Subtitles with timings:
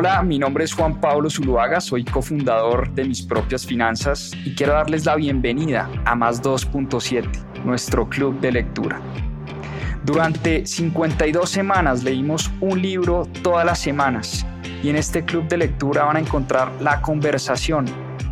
[0.00, 4.74] Hola, mi nombre es Juan Pablo Zuluaga, soy cofundador de Mis Propias Finanzas y quiero
[4.74, 9.00] darles la bienvenida a Más 2.7, nuestro club de lectura.
[10.04, 14.46] Durante 52 semanas leímos un libro todas las semanas
[14.84, 17.84] y en este club de lectura van a encontrar la conversación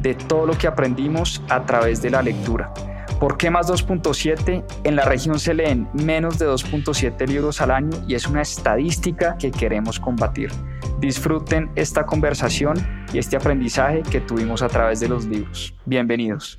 [0.02, 2.72] de todo lo que aprendimos a través de la lectura.
[3.18, 4.64] ¿Por qué más 2.7?
[4.84, 9.36] En la región se leen menos de 2.7 libros al año y es una estadística
[9.36, 10.52] que queremos combatir.
[10.98, 12.76] Disfruten esta conversación
[13.12, 15.74] y este aprendizaje que tuvimos a través de los libros.
[15.84, 16.58] Bienvenidos.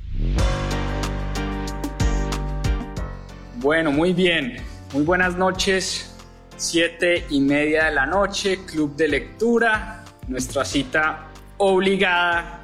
[3.56, 4.58] Bueno, muy bien.
[4.94, 6.16] Muy buenas noches.
[6.56, 12.62] Siete y media de la noche, club de lectura, nuestra cita obligada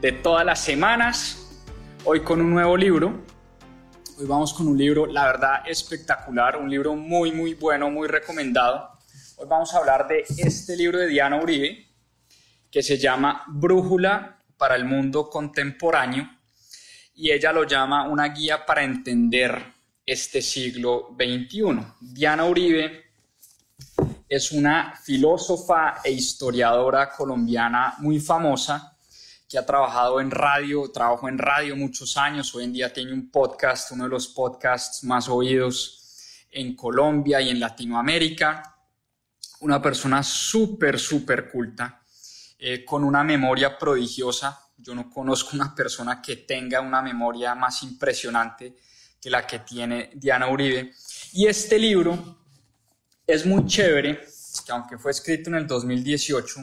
[0.00, 1.44] de todas las semanas
[2.04, 3.22] hoy con un nuevo libro.
[4.18, 8.93] Hoy vamos con un libro, la verdad, espectacular, un libro muy, muy bueno, muy recomendado.
[9.36, 11.88] Hoy vamos a hablar de este libro de Diana Uribe,
[12.70, 16.30] que se llama Brújula para el Mundo Contemporáneo,
[17.16, 19.74] y ella lo llama una guía para entender
[20.06, 21.84] este siglo XXI.
[22.00, 23.06] Diana Uribe
[24.28, 28.96] es una filósofa e historiadora colombiana muy famosa
[29.48, 33.32] que ha trabajado en radio, trabajó en radio muchos años, hoy en día tiene un
[33.32, 38.73] podcast, uno de los podcasts más oídos en Colombia y en Latinoamérica,
[39.64, 42.02] una persona súper, súper culta,
[42.58, 44.60] eh, con una memoria prodigiosa.
[44.76, 48.76] Yo no conozco una persona que tenga una memoria más impresionante
[49.20, 50.92] que la que tiene Diana Uribe.
[51.32, 52.38] Y este libro
[53.26, 54.26] es muy chévere,
[54.64, 56.60] que aunque fue escrito en el 2018,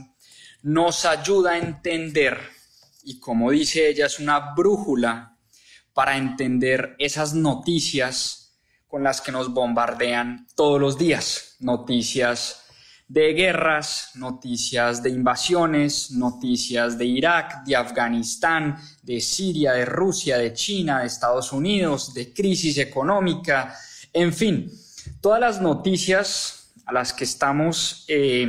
[0.64, 2.40] nos ayuda a entender
[3.04, 5.38] y como dice ella, es una brújula
[5.94, 11.56] para entender esas noticias con las que nos bombardean todos los días.
[11.60, 12.61] Noticias
[13.12, 20.54] de guerras, noticias de invasiones, noticias de Irak, de Afganistán, de Siria, de Rusia, de
[20.54, 23.76] China, de Estados Unidos, de crisis económica,
[24.14, 24.72] en fin,
[25.20, 28.48] todas las noticias a las que estamos eh,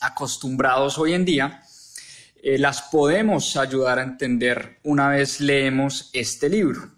[0.00, 1.62] acostumbrados hoy en día
[2.42, 6.95] eh, las podemos ayudar a entender una vez leemos este libro.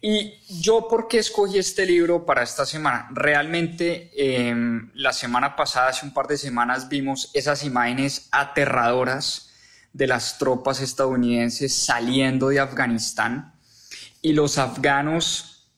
[0.00, 3.08] Y yo, ¿por qué escogí este libro para esta semana?
[3.12, 9.50] Realmente, em, la semana pasada, hace un par de semanas, vimos esas imágenes aterradoras
[9.92, 13.54] de las tropas estadounidenses saliendo de Afganistán
[14.22, 15.68] y los afganos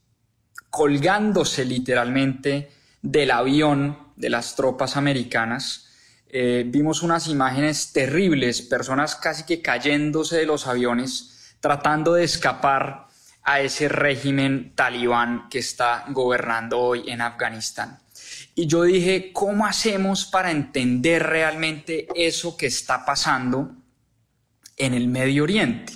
[0.71, 2.71] colgándose literalmente
[3.03, 5.87] del avión de las tropas americanas
[6.28, 13.06] eh, vimos unas imágenes terribles, personas casi que cayéndose de los aviones, tratando de escapar
[13.47, 18.01] a ese régimen talibán que está gobernando hoy en Afganistán.
[18.57, 23.71] Y yo dije, ¿cómo hacemos para entender realmente eso que está pasando
[24.77, 25.93] en el Medio Oriente?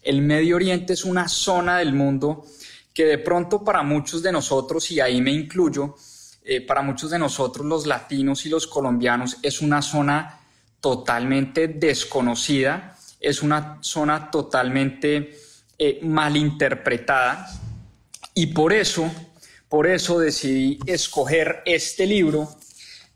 [0.00, 2.46] El Medio Oriente es una zona del mundo
[2.94, 5.96] que de pronto para muchos de nosotros, y ahí me incluyo,
[6.44, 10.38] eh, para muchos de nosotros los latinos y los colombianos es una zona
[10.80, 15.36] totalmente desconocida, es una zona totalmente
[15.84, 17.50] eh, malinterpretada
[18.34, 19.10] y por eso,
[19.68, 22.56] por eso decidí escoger este libro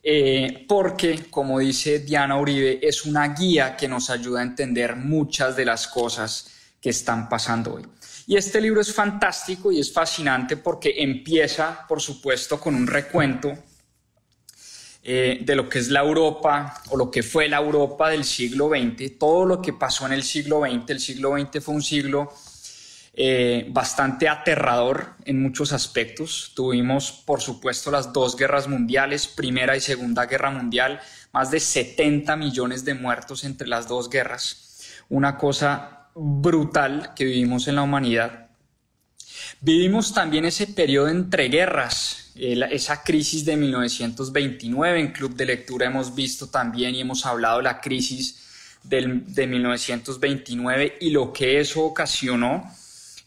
[0.02, 5.54] eh, porque, como dice Diana Uribe, es una guía que nos ayuda a entender muchas
[5.54, 7.86] de las cosas que están pasando hoy.
[8.26, 13.56] Y este libro es fantástico y es fascinante porque empieza, por supuesto, con un recuento
[15.04, 18.70] eh, de lo que es la Europa o lo que fue la Europa del siglo
[18.70, 20.90] XX, todo lo que pasó en el siglo XX.
[20.90, 22.32] El siglo XX fue un siglo
[23.18, 26.52] eh, bastante aterrador en muchos aspectos.
[26.54, 31.00] Tuvimos, por supuesto, las dos guerras mundiales, Primera y Segunda Guerra Mundial,
[31.32, 37.68] más de 70 millones de muertos entre las dos guerras, una cosa brutal que vivimos
[37.68, 38.50] en la humanidad.
[39.62, 46.14] Vivimos también ese periodo entre guerras, esa crisis de 1929, en Club de Lectura hemos
[46.14, 48.42] visto también y hemos hablado de la crisis
[48.82, 52.70] de 1929 y lo que eso ocasionó,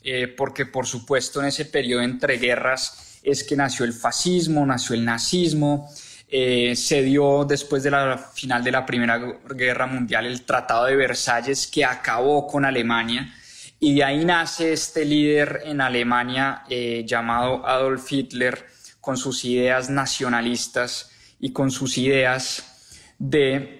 [0.03, 4.95] eh, porque por supuesto en ese periodo entre guerras es que nació el fascismo, nació
[4.95, 5.89] el nazismo,
[6.31, 9.19] eh, se dio después de la final de la Primera
[9.49, 13.33] Guerra Mundial el Tratado de Versalles que acabó con Alemania.
[13.79, 18.67] Y de ahí nace este líder en Alemania eh, llamado Adolf Hitler
[19.01, 23.78] con sus ideas nacionalistas y con sus ideas de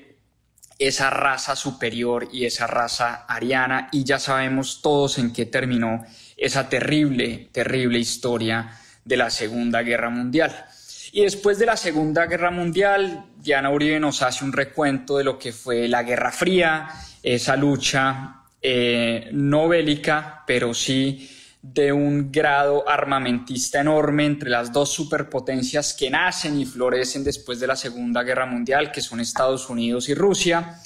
[0.79, 6.05] esa raza superior y esa raza ariana y ya sabemos todos en qué terminó
[6.37, 8.71] esa terrible, terrible historia
[9.03, 10.65] de la Segunda Guerra Mundial.
[11.11, 15.37] Y después de la Segunda Guerra Mundial, Diana Uribe nos hace un recuento de lo
[15.37, 16.87] que fue la Guerra Fría,
[17.21, 21.29] esa lucha eh, no bélica, pero sí
[21.61, 27.67] de un grado armamentista enorme entre las dos superpotencias que nacen y florecen después de
[27.67, 30.79] la Segunda Guerra Mundial, que son Estados Unidos y Rusia,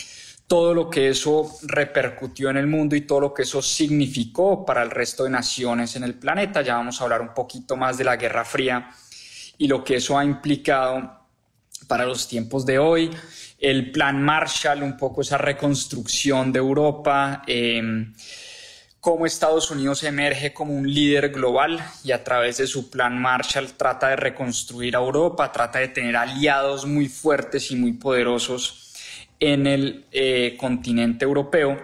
[0.48, 4.84] todo lo que eso repercutió en el mundo y todo lo que eso significó para
[4.84, 6.62] el resto de naciones en el planeta.
[6.62, 8.90] Ya vamos a hablar un poquito más de la Guerra Fría
[9.58, 11.22] y lo que eso ha implicado
[11.88, 13.12] para los tiempos de hoy.
[13.60, 18.14] El plan Marshall, un poco esa reconstrucción de Europa, em,
[19.04, 23.74] cómo Estados Unidos emerge como un líder global y a través de su plan Marshall
[23.74, 28.94] trata de reconstruir a Europa, trata de tener aliados muy fuertes y muy poderosos
[29.42, 31.78] en el eh, continente europeo.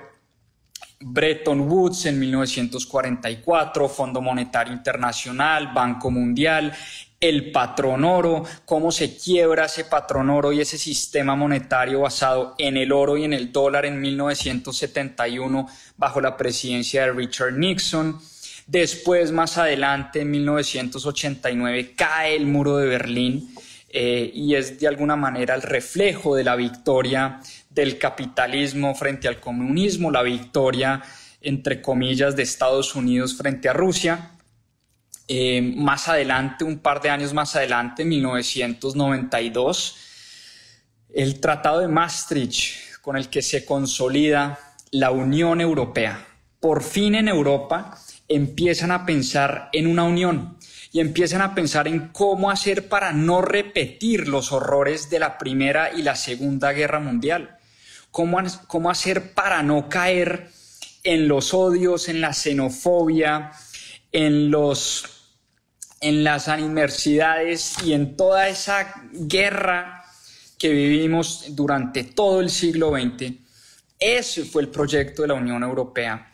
[1.02, 6.74] Bretton Woods en 1944, Fondo Monetario Internacional, Banco Mundial,
[7.20, 12.78] el patrón oro, cómo se quiebra ese patrón oro y ese sistema monetario basado en
[12.78, 15.68] el oro y en el dólar en 1971
[15.98, 18.20] bajo la presidencia de Richard Nixon.
[18.68, 23.54] Después, más adelante, en 1989, cae el muro de Berlín
[23.90, 29.40] eh, y es de alguna manera el reflejo de la victoria del capitalismo frente al
[29.40, 31.02] comunismo, la victoria,
[31.42, 34.32] entre comillas, de Estados Unidos frente a Rusia.
[35.32, 39.96] Eh, más adelante, un par de años más adelante, en 1992,
[41.14, 44.58] el Tratado de Maastricht, con el que se consolida
[44.90, 46.26] la Unión Europea.
[46.60, 47.96] Por fin en Europa
[48.28, 50.58] empiezan a pensar en una unión
[50.92, 55.94] y empiezan a pensar en cómo hacer para no repetir los horrores de la Primera
[55.94, 57.56] y la Segunda Guerra Mundial.
[58.10, 60.50] Cómo, cómo hacer para no caer
[61.04, 63.52] en los odios, en la xenofobia,
[64.12, 65.19] en los
[66.02, 70.06] en las universidades y en toda esa guerra
[70.58, 73.34] que vivimos durante todo el siglo XX.
[74.00, 76.32] Ese fue el proyecto de la Unión Europea,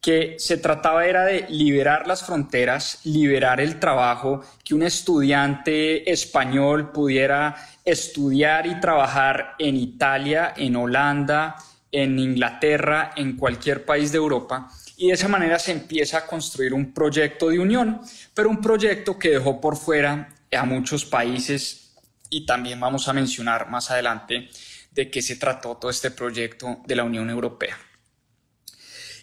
[0.00, 6.90] que se trataba era de liberar las fronteras, liberar el trabajo, que un estudiante español
[6.90, 7.54] pudiera
[7.84, 11.56] estudiar y trabajar en Italia, en Holanda,
[11.90, 14.70] en Inglaterra, en cualquier país de Europa
[15.02, 18.00] y de esa manera se empieza a construir un proyecto de unión,
[18.34, 21.94] pero un proyecto que dejó por fuera a muchos países
[22.30, 24.48] y también vamos a mencionar más adelante
[24.90, 27.76] de qué se trató todo este proyecto de la Unión Europea.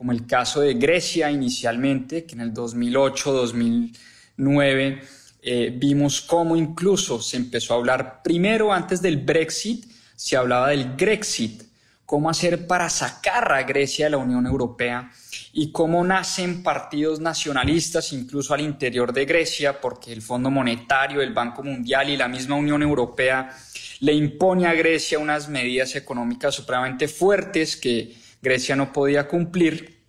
[0.00, 5.02] como el caso de Grecia inicialmente, que en el 2008-2009
[5.42, 9.84] eh, vimos cómo incluso se empezó a hablar primero antes del Brexit,
[10.16, 11.64] se hablaba del Grexit,
[12.06, 15.12] cómo hacer para sacar a Grecia de la Unión Europea
[15.52, 21.34] y cómo nacen partidos nacionalistas incluso al interior de Grecia, porque el Fondo Monetario, el
[21.34, 23.54] Banco Mundial y la misma Unión Europea
[23.98, 30.00] le impone a Grecia unas medidas económicas supremamente fuertes que Grecia no podía cumplir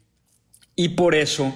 [0.76, 1.54] y por eso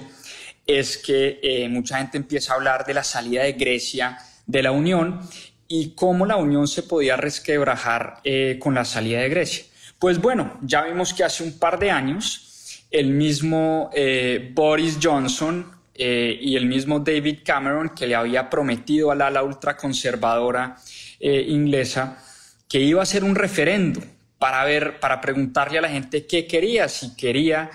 [0.66, 4.72] es que eh, mucha gente empieza a hablar de la salida de Grecia de la
[4.72, 5.20] Unión
[5.68, 9.64] y cómo la Unión se podía resquebrajar eh, con la salida de Grecia.
[9.98, 15.74] Pues bueno, ya vimos que hace un par de años el mismo eh, Boris Johnson
[15.98, 20.76] y el mismo David Cameron, que le había prometido al ala ultraconservadora
[21.18, 22.22] inglesa
[22.68, 24.02] que iba a hacer un referendo
[24.38, 27.70] para ver, para preguntarle a la gente qué quería, si quería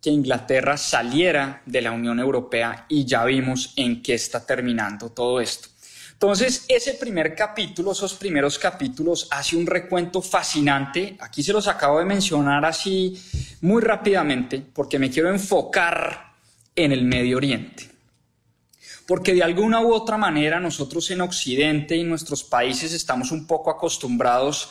[0.00, 5.40] que Inglaterra saliera de la Unión Europea y ya vimos en qué está terminando todo
[5.40, 5.68] esto.
[6.12, 11.16] Entonces, ese primer capítulo, esos primeros capítulos, hace un recuento fascinante.
[11.20, 13.20] Aquí se los acabo de mencionar así
[13.62, 16.34] muy rápidamente porque me quiero enfocar
[16.76, 17.90] en el Medio Oriente.
[19.06, 23.70] Porque de alguna u otra manera nosotros en Occidente y nuestros países estamos un poco
[23.70, 24.70] acostumbrados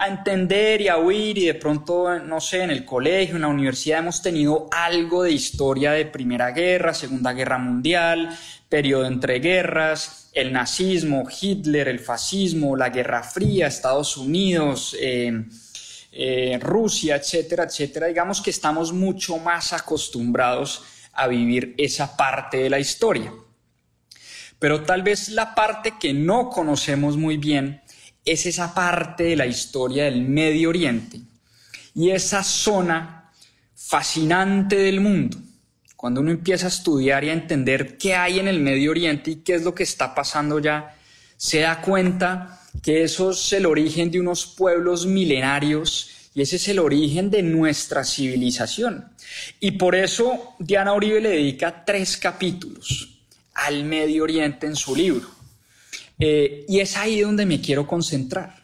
[0.00, 3.48] a entender y a oír y de pronto, no sé, en el colegio, en la
[3.48, 8.34] universidad hemos tenido algo de historia de Primera Guerra, Segunda Guerra Mundial,
[8.70, 15.44] periodo entre guerras, el nazismo, Hitler, el fascismo, la Guerra Fría, Estados Unidos, eh,
[16.12, 18.06] eh, Rusia, etcétera, etcétera.
[18.06, 23.34] Digamos que estamos mucho más acostumbrados a vivir esa parte de la historia.
[24.58, 27.82] Pero tal vez la parte que no conocemos muy bien
[28.32, 31.20] es esa parte de la historia del Medio Oriente
[31.94, 33.32] y esa zona
[33.74, 35.36] fascinante del mundo.
[35.96, 39.36] Cuando uno empieza a estudiar y a entender qué hay en el Medio Oriente y
[39.36, 40.96] qué es lo que está pasando ya,
[41.36, 46.68] se da cuenta que eso es el origen de unos pueblos milenarios y ese es
[46.68, 49.10] el origen de nuestra civilización.
[49.58, 53.18] Y por eso Diana Uribe le dedica tres capítulos
[53.54, 55.39] al Medio Oriente en su libro.
[56.20, 58.60] Eh, y es ahí donde me quiero concentrar.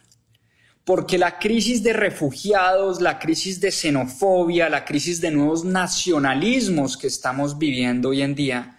[0.84, 7.08] Porque la crisis de refugiados, la crisis de xenofobia, la crisis de nuevos nacionalismos que
[7.08, 8.78] estamos viviendo hoy en día,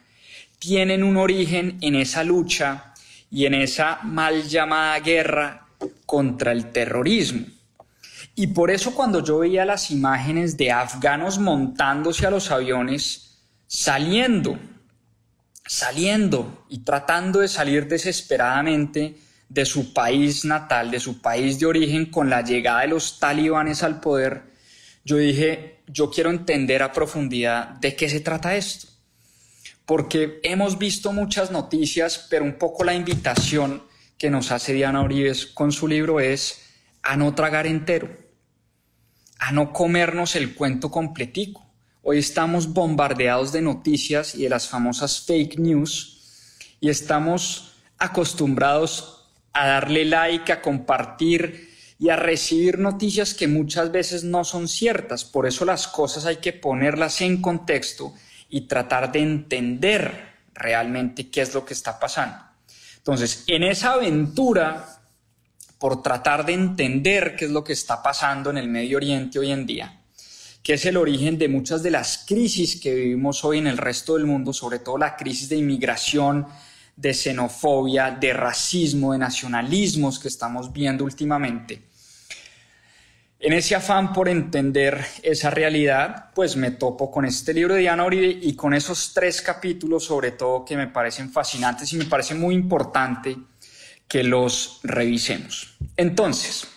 [0.60, 2.94] tienen un origen en esa lucha
[3.30, 5.68] y en esa mal llamada guerra
[6.06, 7.46] contra el terrorismo.
[8.36, 14.58] Y por eso cuando yo veía las imágenes de afganos montándose a los aviones, saliendo
[15.68, 19.18] saliendo y tratando de salir desesperadamente
[19.50, 23.84] de su país natal, de su país de origen, con la llegada de los talibanes
[23.84, 24.44] al poder,
[25.06, 28.88] yo dije, yo quiero entender a profundidad de qué se trata esto.
[29.86, 33.84] Porque hemos visto muchas noticias, pero un poco la invitación
[34.18, 36.62] que nos hace Diana Uribe con su libro es
[37.04, 38.10] a no tragar entero,
[39.40, 41.67] a no comernos el cuento completico
[42.10, 46.22] Hoy estamos bombardeados de noticias y de las famosas fake news
[46.80, 54.24] y estamos acostumbrados a darle like, a compartir y a recibir noticias que muchas veces
[54.24, 55.26] no son ciertas.
[55.26, 58.14] Por eso las cosas hay que ponerlas en contexto
[58.48, 62.38] y tratar de entender realmente qué es lo que está pasando.
[63.00, 65.02] Entonces, en esa aventura
[65.78, 69.52] por tratar de entender qué es lo que está pasando en el Medio Oriente hoy
[69.52, 69.97] en día,
[70.68, 74.16] que es el origen de muchas de las crisis que vivimos hoy en el resto
[74.16, 76.46] del mundo, sobre todo la crisis de inmigración,
[76.94, 81.84] de xenofobia, de racismo, de nacionalismos que estamos viendo últimamente.
[83.40, 88.04] En ese afán por entender esa realidad, pues me topo con este libro de Diana
[88.04, 92.36] Uribe y con esos tres capítulos, sobre todo, que me parecen fascinantes y me parece
[92.36, 93.38] muy importante
[94.06, 95.78] que los revisemos.
[95.96, 96.68] Entonces,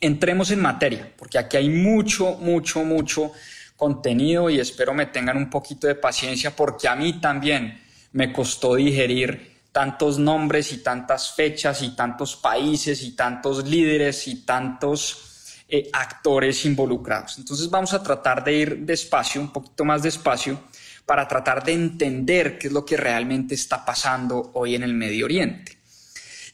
[0.00, 3.32] entremos en materia, porque aquí hay mucho, mucho, mucho
[3.76, 7.80] contenido y espero me tengan un poquito de paciencia porque a mí también
[8.12, 14.44] me costó digerir tantos nombres y tantas fechas y tantos países y tantos líderes y
[14.44, 17.38] tantos eh, actores involucrados.
[17.38, 20.60] Entonces vamos a tratar de ir despacio, un poquito más despacio,
[21.06, 25.24] para tratar de entender qué es lo que realmente está pasando hoy en el Medio
[25.26, 25.79] Oriente.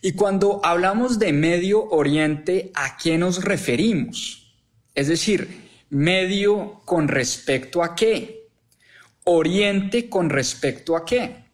[0.02, 4.54] Y cuando hablamos de Medio Oriente, ¿a qué nos referimos?
[4.94, 8.48] Es decir, medio con respecto a qué?
[9.24, 11.44] Oriente con respecto a qué.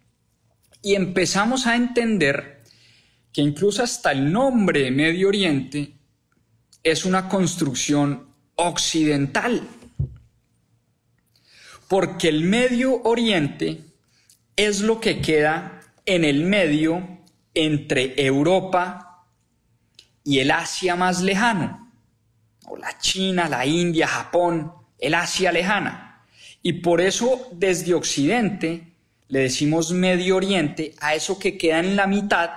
[0.83, 2.63] Y empezamos a entender
[3.33, 5.95] que incluso hasta el nombre Medio Oriente
[6.83, 9.63] es una construcción occidental.
[11.89, 13.81] Porque el Medio Oriente
[14.57, 17.12] es lo que queda en el medio
[17.55, 19.25] entre Europa
[20.25, 21.93] y el Asia más lejano,
[22.67, 26.25] o la China, la India, Japón, el Asia lejana.
[26.63, 28.95] Y por eso desde Occidente
[29.29, 32.51] le decimos Medio Oriente a eso que queda en la mitad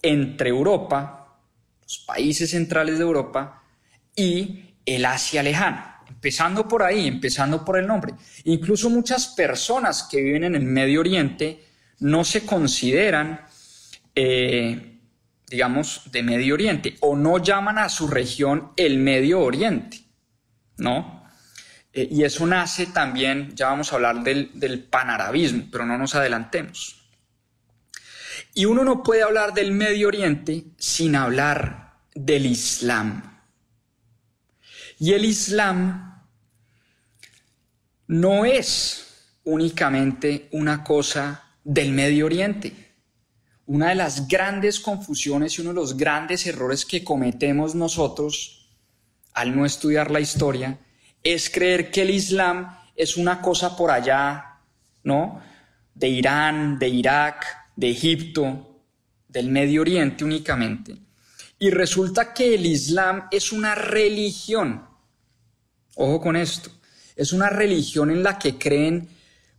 [0.00, 1.38] entre Europa,
[1.82, 3.62] los países centrales de Europa,
[4.14, 6.02] y el Asia lejana.
[6.08, 8.14] Empezando por ahí, empezando por el nombre.
[8.44, 11.64] Incluso muchas personas que viven en el Medio Oriente
[12.00, 13.40] no se consideran,
[14.20, 14.98] eh,
[15.46, 20.00] digamos, de Medio Oriente o no llaman a su región el Medio Oriente,
[20.76, 21.24] ¿no?
[21.92, 26.16] Eh, y eso nace también, ya vamos a hablar del, del panarabismo, pero no nos
[26.16, 27.00] adelantemos.
[28.54, 33.40] Y uno no puede hablar del Medio Oriente sin hablar del Islam.
[34.98, 36.24] Y el Islam
[38.08, 42.87] no es únicamente una cosa del Medio Oriente.
[43.68, 48.66] Una de las grandes confusiones y uno de los grandes errores que cometemos nosotros
[49.34, 50.78] al no estudiar la historia
[51.22, 54.60] es creer que el Islam es una cosa por allá,
[55.02, 55.42] ¿no?
[55.94, 57.44] De Irán, de Irak,
[57.76, 58.80] de Egipto,
[59.28, 60.96] del Medio Oriente únicamente.
[61.58, 64.82] Y resulta que el Islam es una religión.
[65.94, 66.70] Ojo con esto.
[67.16, 69.10] Es una religión en la que creen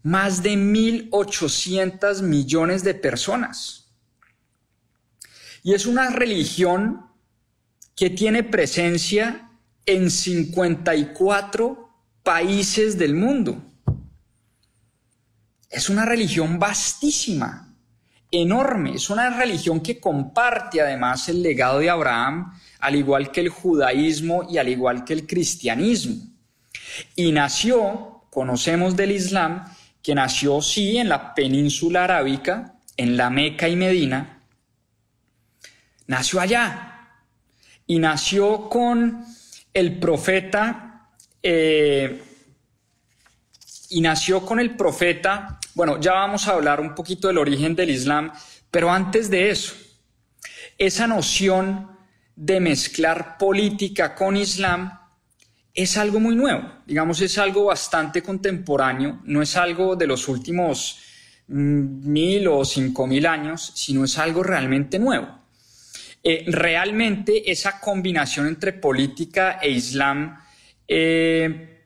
[0.01, 3.78] más de 1.800 millones de personas.
[5.69, 7.05] Y es una religión
[7.95, 9.51] que tiene presencia
[9.85, 11.89] en 54
[12.23, 13.61] países del mundo.
[15.69, 17.71] Es una religión vastísima,
[18.31, 18.95] enorme.
[18.95, 24.47] Es una religión que comparte además el legado de Abraham, al igual que el judaísmo
[24.49, 26.15] y al igual que el cristianismo.
[27.15, 29.65] Y nació, conocemos del Islam,
[30.01, 34.38] que nació sí en la península arábica, en la Meca y Medina,
[36.09, 36.95] nació allá.
[37.85, 39.25] Y nació con
[39.73, 41.09] el profeta
[41.41, 42.21] eh,
[43.89, 47.89] y nació con el profeta, bueno, ya vamos a hablar un poquito del origen del
[47.91, 48.31] Islam,
[48.69, 49.73] pero antes de eso,
[50.77, 51.89] esa noción
[52.35, 54.91] de mezclar política con Islam
[55.73, 60.99] es algo muy nuevo, digamos, es algo bastante contemporáneo, no es algo de los últimos
[61.47, 65.38] mm, mil o cinco mil años, sino es algo realmente nuevo.
[66.21, 70.37] Eh, realmente esa combinación entre política e islam
[70.85, 71.83] eh,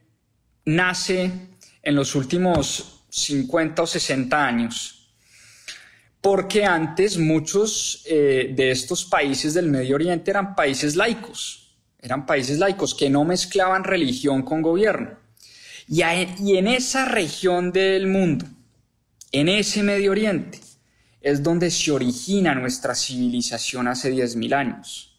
[0.66, 1.32] nace
[1.84, 5.14] en los últimos 50 o 60 años,
[6.20, 12.58] porque antes muchos eh, de estos países del Medio Oriente eran países laicos, eran países
[12.58, 15.20] laicos que no mezclaban religión con gobierno.
[15.88, 18.46] Y, en esa región del mundo,
[19.32, 20.60] en ese Medio Oriente,
[21.24, 25.18] es donde se origina nuestra civilización hace 10.000 años.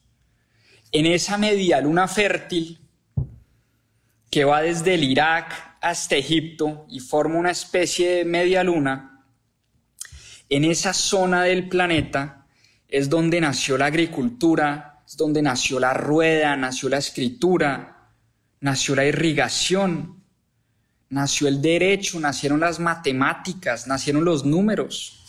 [0.92, 2.78] En esa media luna fértil
[4.30, 9.24] que va desde el Irak hasta Egipto y forma una especie de media luna,
[10.50, 12.46] en esa zona del planeta
[12.86, 18.10] es donde nació la agricultura, es donde nació la rueda, nació la escritura,
[18.60, 20.22] nació la irrigación,
[21.08, 25.23] nació el derecho, nacieron las matemáticas, nacieron los números,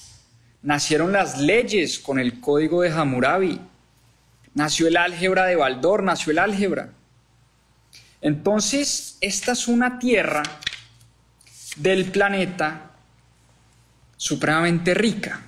[0.66, 3.62] nacieron las leyes con el código de Hammurabi,
[4.54, 6.90] nació el álgebra de Baldor, nació el álgebra.
[8.20, 10.44] Entonces, esta es una tierra
[11.78, 12.92] del planeta
[14.18, 15.42] supremamente rica.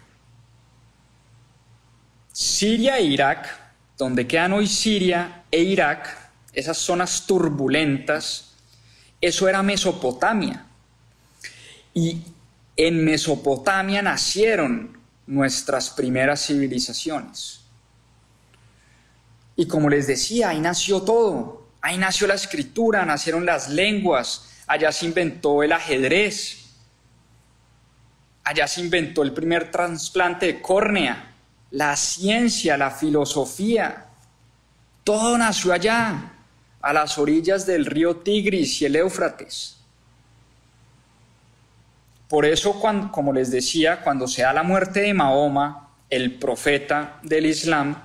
[2.31, 6.07] Siria e Irak donde quedan hoy Siria e Irak,
[6.53, 8.51] esas zonas turbulentas,
[9.19, 10.65] eso era Mesopotamia.
[11.93, 12.21] Y
[12.75, 14.95] en Mesopotamia nacieron
[15.27, 17.61] nuestras primeras civilizaciones.
[19.55, 21.67] Y como les decía, ahí nació todo.
[21.81, 26.65] Ahí nació la escritura, nacieron las lenguas, allá se inventó el ajedrez,
[28.43, 31.35] allá se inventó el primer trasplante de córnea,
[31.71, 34.07] la ciencia, la filosofía,
[35.03, 36.33] todo nació allá,
[36.81, 39.76] a las orillas del río Tigris y el Éufrates.
[42.27, 47.45] Por eso, como les decía, cuando se da la muerte de Mahoma, el profeta del
[47.45, 47.95] Islam,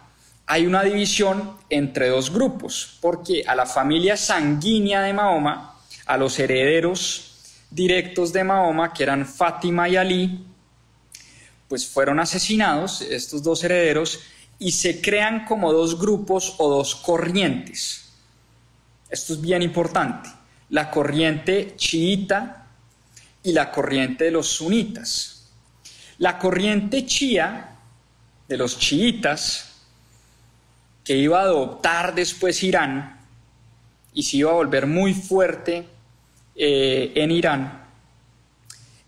[0.47, 6.39] hay una división entre dos grupos, porque a la familia sanguínea de Mahoma, a los
[6.39, 7.29] herederos
[7.71, 10.47] directos de Mahoma, que eran Fátima y Ali,
[11.69, 14.21] pues fueron asesinados, estos dos herederos,
[14.59, 18.13] y se crean como dos grupos o dos corrientes.
[19.11, 20.29] Esto es bien importante.
[20.69, 22.62] La corriente chiita
[23.43, 25.51] y la corriente de los sunitas.
[26.19, 27.77] La corriente chía
[28.49, 29.73] de los chiitas,
[31.05, 33.19] que iba a adoptar después Irán
[34.15, 35.87] y se iba a volver muy fuerte
[36.55, 37.83] eh, en Irán,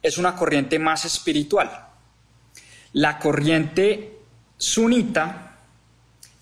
[0.02, 1.88] es una corriente más espiritual.
[2.94, 4.18] La corriente
[4.56, 5.58] sunita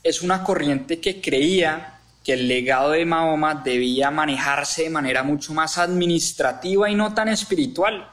[0.02, 1.91] es una corriente que creía
[2.24, 7.28] que el legado de Mahoma debía manejarse de manera mucho más administrativa y no tan
[7.28, 8.08] espiritual.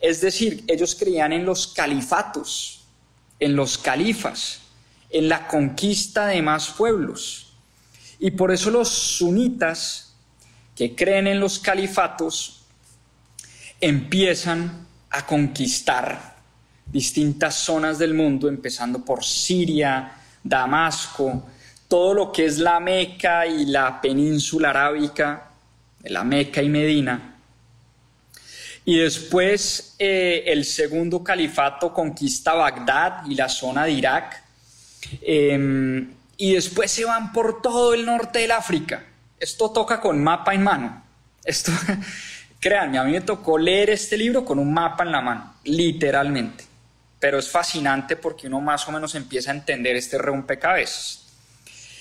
[0.00, 2.84] Es decir, ellos creían en los califatos,
[3.38, 4.60] en los califas,
[5.10, 7.52] en la conquista de más pueblos.
[8.18, 10.14] Y por eso los sunitas,
[10.74, 12.62] que creen en los califatos,
[13.80, 16.36] empiezan a conquistar
[16.86, 21.44] distintas zonas del mundo, empezando por Siria, Damasco,
[21.88, 25.50] todo lo que es la Meca y la península arábica,
[26.04, 27.34] la Meca y Medina.
[28.84, 34.42] Y después eh, el segundo califato conquista Bagdad y la zona de Irak.
[35.22, 39.04] Em, y después se van por todo el norte del África.
[39.38, 41.02] Esto toca con mapa en mano.
[41.44, 41.72] Esto,
[42.60, 46.64] créanme, a mí me tocó leer este libro con un mapa en la mano, literalmente.
[47.18, 51.27] Pero es fascinante porque uno más o menos empieza a entender este rompecabezas.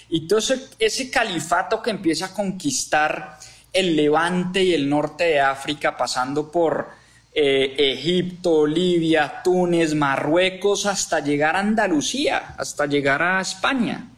[0.10, 3.38] Y entonces ese califato que empieza a conquistar
[3.74, 6.88] el levante y el norte de África, pasando por
[7.34, 14.10] eh, Egipto, Libia, Túnez, Marruecos, hasta llegar a Andalucía, hasta llegar a España.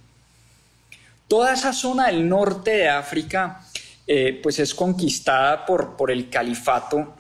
[1.28, 3.62] Toda esa zona del norte de África
[4.08, 7.16] eh, pues es conquistada por, por, el califato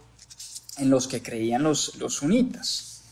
[0.77, 3.03] en los que creían los, los sunitas.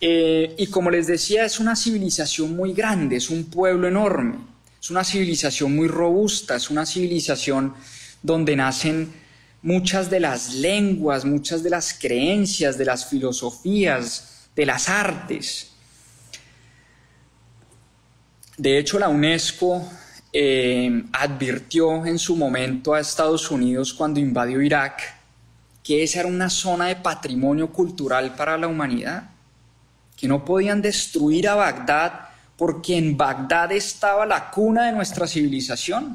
[0.00, 4.38] Eh, y como les decía, es una civilización muy grande, es un pueblo enorme,
[4.80, 7.74] es una civilización muy robusta, es una civilización
[8.22, 9.12] donde nacen
[9.62, 15.72] muchas de las lenguas, muchas de las creencias, de las filosofías, de las artes.
[18.56, 19.86] De hecho, la UNESCO
[20.32, 25.20] eh, advirtió en su momento a Estados Unidos cuando invadió Irak
[25.82, 29.30] que esa era una zona de patrimonio cultural para la humanidad,
[30.16, 32.29] que no podían destruir a Bagdad
[32.60, 36.14] porque en Bagdad estaba la cuna de nuestra civilización.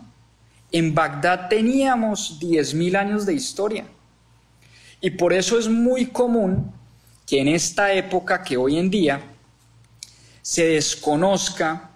[0.72, 3.88] En Bagdad teníamos 10.000 años de historia.
[5.02, 6.72] Y por eso es muy común
[7.26, 9.24] que en esta época que hoy en día
[10.44, 11.90] se desconozca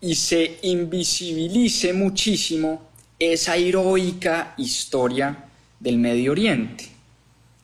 [0.00, 5.36] y se invisibilice muchísimo esa heroica historia
[5.78, 6.88] del Medio Oriente,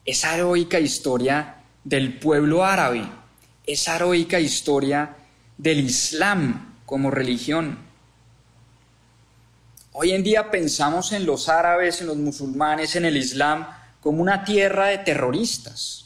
[0.05, 3.01] esa heroica historia del pueblo árabe,
[3.65, 5.15] esa heroica historia
[5.59, 7.77] del Islam como religión.
[9.91, 13.67] Hoy en día pensamos en los árabes, en los musulmanes, en el Islam
[13.99, 16.05] como una tierra de terroristas,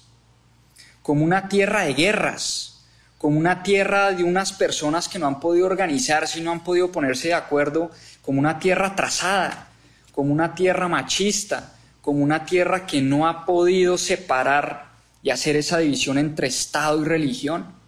[1.04, 2.84] como una tierra de guerras,
[3.20, 6.92] como una tierra de unas personas que no han podido organizarse y no han podido
[6.92, 7.92] ponerse de acuerdo,
[8.24, 9.68] como una tierra atrasada,
[10.14, 14.88] como una tierra machista, como una tierra que no ha podido separar
[15.22, 17.83] y hacer esa división entre Estado y religión.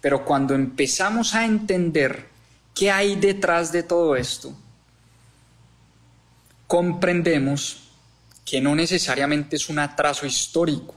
[0.00, 2.28] Pero cuando empezamos a entender
[2.74, 4.54] qué hay detrás de todo esto,
[6.66, 7.88] comprendemos
[8.44, 10.94] que no necesariamente es un atraso histórico,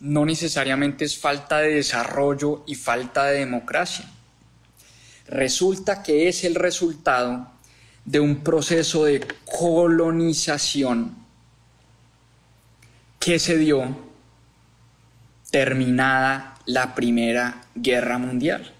[0.00, 4.06] no necesariamente es falta de desarrollo y falta de democracia.
[5.26, 7.50] Resulta que es el resultado
[8.04, 11.16] de un proceso de colonización
[13.18, 13.96] que se dio
[15.50, 18.72] terminada la Primera Guerra Mundial.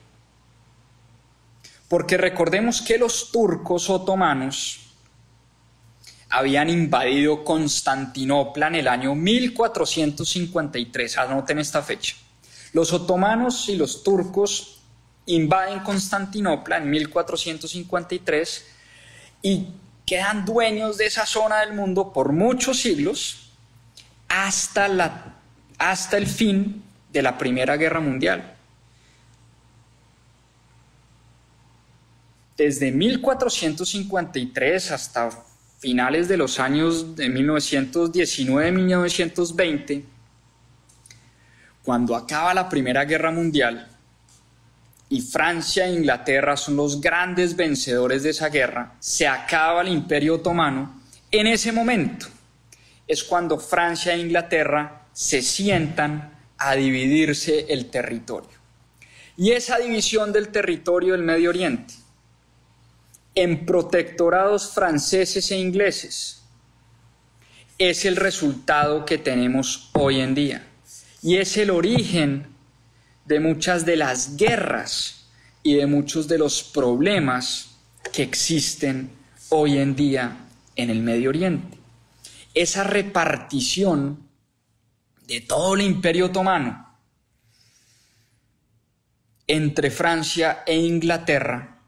[1.88, 4.80] Porque recordemos que los turcos otomanos
[6.30, 11.18] habían invadido Constantinopla en el año 1453.
[11.18, 12.16] Anoten esta fecha.
[12.72, 14.80] Los otomanos y los turcos
[15.26, 18.66] invaden Constantinopla en 1453
[19.42, 19.66] y
[20.06, 23.50] quedan dueños de esa zona del mundo por muchos siglos
[24.28, 25.34] hasta, la,
[25.78, 28.56] hasta el fin de la Primera Guerra Mundial.
[32.56, 35.30] Desde 1453 hasta
[35.78, 40.04] finales de los años de 1919-1920,
[41.82, 43.88] cuando acaba la Primera Guerra Mundial
[45.08, 50.36] y Francia e Inglaterra son los grandes vencedores de esa guerra, se acaba el Imperio
[50.36, 52.26] Otomano, en ese momento
[53.08, 56.31] es cuando Francia e Inglaterra se sientan
[56.68, 58.50] a dividirse el territorio.
[59.36, 61.94] Y esa división del territorio del Medio Oriente
[63.34, 66.42] en protectorados franceses e ingleses
[67.78, 70.66] es el resultado que tenemos hoy en día.
[71.22, 72.46] Y es el origen
[73.24, 75.26] de muchas de las guerras
[75.62, 77.76] y de muchos de los problemas
[78.12, 79.10] que existen
[79.48, 80.36] hoy en día
[80.76, 81.78] en el Medio Oriente.
[82.54, 84.21] Esa repartición
[85.26, 86.98] de todo el imperio otomano
[89.46, 91.80] entre Francia e Inglaterra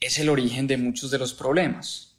[0.00, 2.16] es el origen de muchos de los problemas.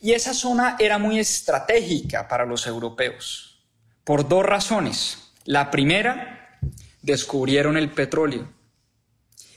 [0.00, 3.64] Y esa zona era muy estratégica para los europeos,
[4.04, 5.32] por dos razones.
[5.44, 6.58] La primera,
[7.02, 8.52] descubrieron el petróleo.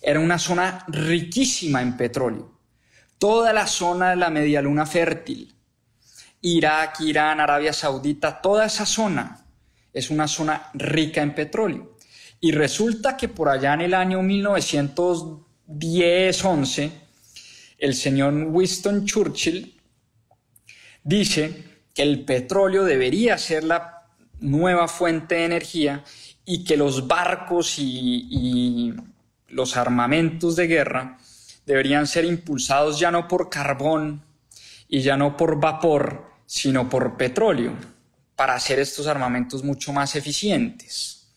[0.01, 2.59] Era una zona riquísima en petróleo.
[3.17, 5.55] Toda la zona de la media luna fértil,
[6.41, 9.45] Irak, Irán, Arabia Saudita, toda esa zona
[9.93, 11.95] es una zona rica en petróleo.
[12.39, 16.91] Y resulta que por allá en el año 1910-11,
[17.79, 19.79] el señor Winston Churchill
[21.03, 24.07] dice que el petróleo debería ser la
[24.39, 26.03] nueva fuente de energía
[26.45, 28.93] y que los barcos y,
[29.49, 31.17] los armamentos de guerra
[31.65, 34.21] deberían ser impulsados ya no por carbón
[34.87, 37.73] y ya no por vapor, sino por petróleo,
[38.35, 41.27] para hacer estos armamentos mucho más eficientes.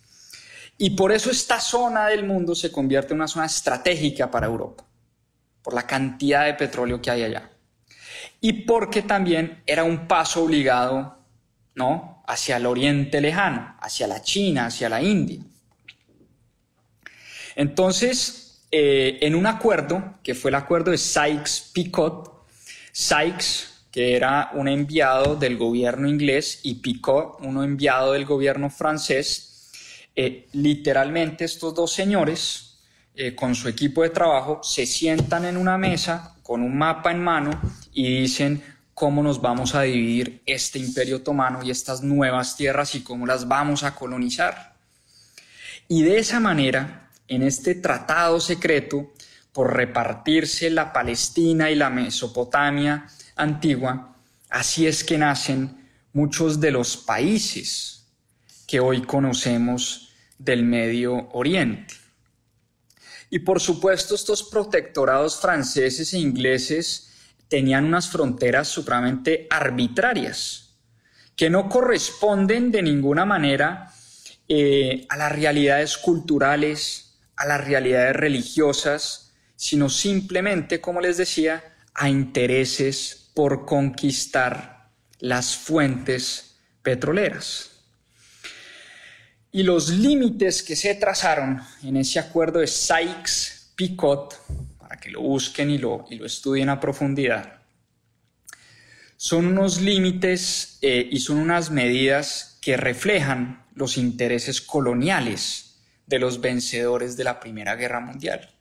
[0.78, 4.84] Y por eso esta zona del mundo se convierte en una zona estratégica para Europa,
[5.62, 7.50] por la cantidad de petróleo que hay allá
[8.40, 11.18] y porque también era un paso obligado,
[11.74, 12.22] ¿no?
[12.26, 15.40] Hacia el oriente lejano, hacia la China, hacia la India.
[17.54, 22.29] Entonces, eh, en un acuerdo, que fue el acuerdo de Sykes-Picot,
[23.00, 29.70] Sykes, que era un enviado del gobierno inglés, y Picot, uno enviado del gobierno francés,
[30.14, 32.78] eh, literalmente estos dos señores,
[33.14, 37.24] eh, con su equipo de trabajo, se sientan en una mesa con un mapa en
[37.24, 37.58] mano
[37.94, 43.02] y dicen cómo nos vamos a dividir este imperio otomano y estas nuevas tierras y
[43.02, 44.74] cómo las vamos a colonizar.
[45.88, 49.10] Y de esa manera, en este tratado secreto,
[49.52, 54.16] por repartirse la Palestina y la Mesopotamia antigua,
[54.48, 58.06] así es que nacen muchos de los países
[58.66, 61.94] que hoy conocemos del Medio Oriente.
[63.28, 67.10] Y por supuesto estos protectorados franceses e ingleses
[67.48, 70.76] tenían unas fronteras supremamente arbitrarias,
[71.36, 73.92] que no corresponden de ninguna manera
[74.48, 79.29] eh, a las realidades culturales, a las realidades religiosas,
[79.60, 87.70] sino simplemente, como les decía, a intereses por conquistar las fuentes petroleras.
[89.52, 95.70] Y los límites que se trazaron en ese acuerdo de Sykes-Picot, para que lo busquen
[95.70, 97.60] y lo, y lo estudien a profundidad,
[99.18, 106.40] son unos límites eh, y son unas medidas que reflejan los intereses coloniales de los
[106.40, 108.54] vencedores de la Primera Guerra Mundial.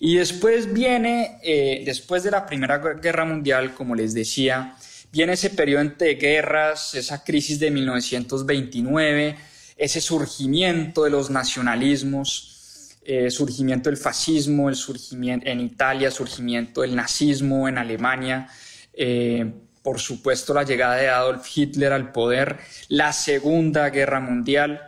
[0.00, 4.76] Y después viene, eh, después de la Primera Guerra Mundial, como les decía,
[5.10, 9.36] viene ese periodo de guerras, esa crisis de 1929,
[9.76, 16.94] ese surgimiento de los nacionalismos, eh, surgimiento del fascismo, el surgimiento en Italia, surgimiento del
[16.94, 18.48] nazismo en Alemania,
[18.92, 19.50] eh,
[19.82, 22.58] por supuesto la llegada de Adolf Hitler al poder,
[22.88, 24.82] la Segunda Guerra Mundial,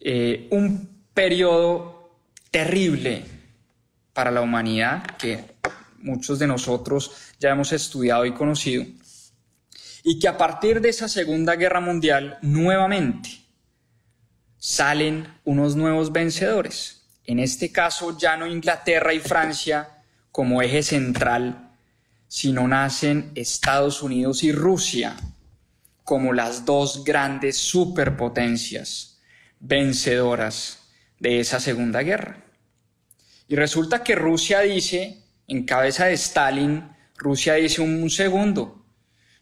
[0.00, 2.18] eh, un periodo
[2.50, 3.22] terrible
[4.12, 5.44] para la humanidad que
[5.98, 8.84] muchos de nosotros ya hemos estudiado y conocido,
[10.04, 13.30] y que a partir de esa Segunda Guerra Mundial nuevamente
[14.58, 17.02] salen unos nuevos vencedores.
[17.24, 21.70] En este caso ya no Inglaterra y Francia como eje central,
[22.26, 25.16] sino nacen Estados Unidos y Rusia
[26.04, 29.20] como las dos grandes superpotencias
[29.60, 30.80] vencedoras
[31.20, 32.41] de esa Segunda Guerra.
[33.52, 36.88] Y resulta que Rusia dice, en cabeza de Stalin,
[37.18, 38.86] Rusia dice un, segundo,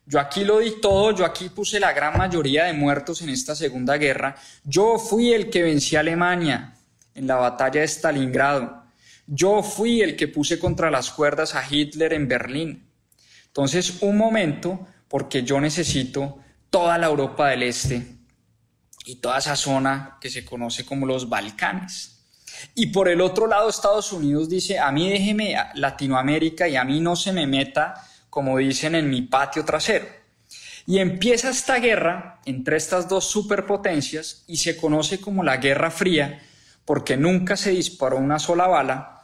[0.05, 3.55] yo aquí lo di todo, yo aquí puse la gran mayoría de muertos en esta
[3.55, 4.35] Segunda Guerra.
[4.64, 6.75] Yo fui el que vencí a Alemania
[7.14, 8.83] en la batalla de Stalingrado.
[9.29, 12.90] Yo fui el que puse contra las cuerdas a Hitler en Berlín.
[13.46, 18.05] Entonces, un momento, porque yo necesito toda la Europa del Este
[19.05, 22.19] y toda esa zona que se conoce como los Balcanes.
[22.75, 27.01] Y por el otro lado, Estados Unidos dice, a mí déjeme Latinoamérica y a mí
[27.01, 27.94] no se me meta
[28.29, 30.07] como dicen en mi patio trasero.
[30.87, 36.40] Y empieza esta guerra entre estas dos superpotencias y se conoce como la Guerra Fría
[36.85, 39.23] porque nunca se disparó una sola bala,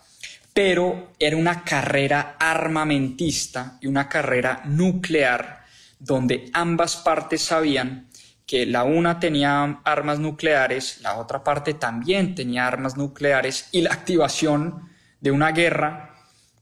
[0.53, 5.65] pero era una carrera armamentista y una carrera nuclear
[5.99, 8.06] donde ambas partes sabían
[8.47, 13.93] que la una tenía armas nucleares, la otra parte también tenía armas nucleares y la
[13.93, 14.89] activación
[15.21, 16.15] de una guerra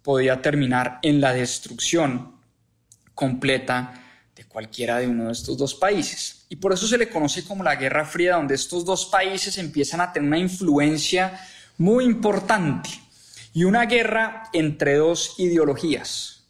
[0.02, 2.40] podía terminar en la destrucción
[3.14, 4.02] completa
[4.34, 6.46] de cualquiera de uno de estos dos países.
[6.48, 10.00] Y por eso se le conoce como la Guerra Fría, donde estos dos países empiezan
[10.00, 11.38] a tener una influencia
[11.76, 12.88] muy importante
[13.52, 16.44] y una guerra entre dos ideologías,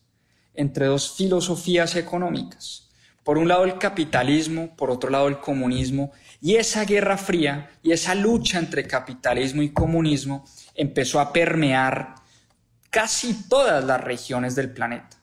[0.55, 2.84] entre dos filosofías económicas
[3.25, 7.93] por un lado el capitalismo, por otro lado el comunismo, y esa guerra fría y
[7.93, 12.15] esa lucha entre capitalismo y comunismo empezó a permear
[12.91, 15.17] casi todas las regiones del planeta.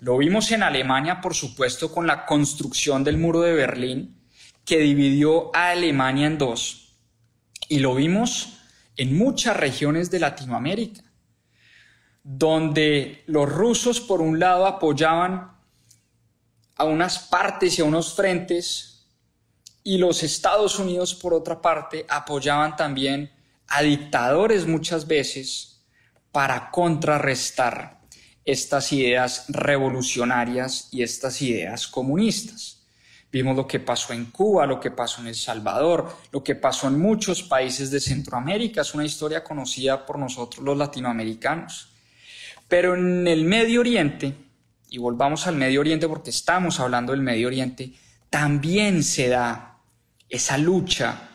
[0.00, 4.20] Lo vimos en Alemania, por supuesto, con la construcción del muro de Berlín,
[4.64, 6.98] que dividió a Alemania en dos,
[7.68, 8.58] y lo vimos
[8.96, 11.02] en muchas regiones de Latinoamérica,
[12.24, 15.52] donde los rusos, por un lado, apoyaban
[16.76, 18.92] a unas partes y a unos frentes
[19.84, 23.30] y los Estados Unidos, por otra parte, apoyaban también
[23.68, 25.80] a dictadores muchas veces
[26.30, 28.00] para contrarrestar
[28.44, 32.82] estas ideas revolucionarias y estas ideas comunistas.
[33.30, 36.88] Vimos lo que pasó en Cuba, lo que pasó en El Salvador, lo que pasó
[36.88, 38.82] en muchos países de Centroamérica.
[38.82, 41.88] Es una historia conocida por nosotros los latinoamericanos.
[42.68, 44.34] Pero en el Medio Oriente,
[44.92, 47.94] y volvamos al Medio Oriente porque estamos hablando del Medio Oriente,
[48.28, 49.78] también se da
[50.28, 51.30] esa lucha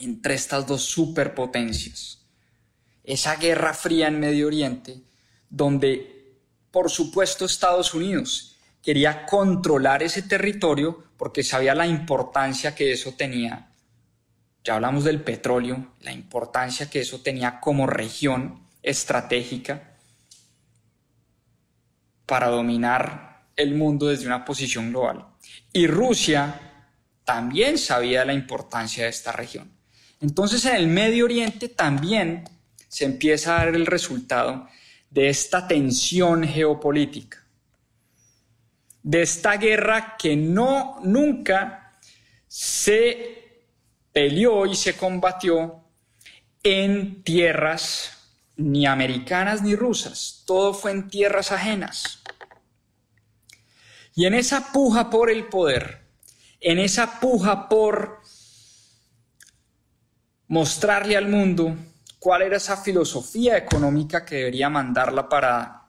[0.00, 2.26] entre estas dos superpotencias.
[3.04, 5.00] Esa guerra fría en Medio Oriente,
[5.48, 6.40] donde,
[6.72, 13.70] por supuesto, Estados Unidos quería controlar ese territorio porque sabía la importancia que eso tenía.
[14.64, 19.95] Ya hablamos del petróleo, la importancia que eso tenía como región estratégica
[22.26, 25.26] para dominar el mundo desde una posición global.
[25.72, 26.60] Y Rusia
[27.24, 29.72] también sabía la importancia de esta región.
[30.20, 32.44] Entonces en el Medio Oriente también
[32.88, 34.68] se empieza a dar el resultado
[35.10, 37.44] de esta tensión geopolítica,
[39.02, 41.92] de esta guerra que no nunca
[42.48, 43.64] se
[44.12, 45.84] peleó y se combatió
[46.62, 48.16] en tierras
[48.56, 52.15] ni americanas ni rusas, todo fue en tierras ajenas.
[54.16, 56.08] Y en esa puja por el poder,
[56.60, 58.22] en esa puja por
[60.48, 61.76] mostrarle al mundo
[62.18, 65.82] cuál era esa filosofía económica que debería mandarla para...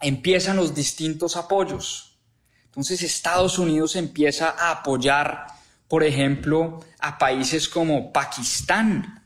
[0.00, 2.18] Empiezan los distintos apoyos.
[2.64, 5.46] Entonces Estados Unidos empieza a apoyar,
[5.86, 9.24] por ejemplo, a países como Pakistán,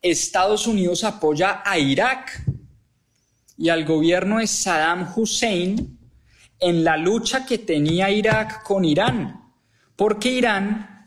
[0.00, 2.44] Estados Unidos apoya a Irak
[3.56, 5.98] y al gobierno de Saddam Hussein
[6.60, 9.52] en la lucha que tenía Irak con Irán,
[9.96, 11.04] porque Irán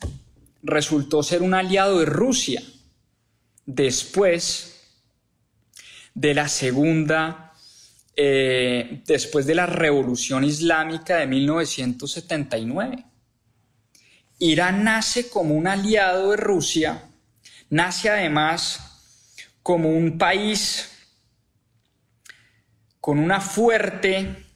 [0.64, 2.62] resultó ser un aliado de Rusia
[3.66, 4.74] después
[6.14, 7.54] de la segunda,
[8.16, 13.06] eh, después de la revolución islámica de 1979.
[14.40, 17.04] Irán nace como un aliado de Rusia,
[17.70, 18.80] nace además
[19.64, 20.92] como un país
[23.00, 24.47] con una fuerte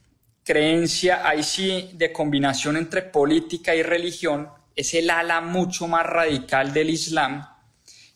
[0.52, 6.74] creencia, ahí sí, de combinación entre política y religión, es el ala mucho más radical
[6.74, 7.48] del Islam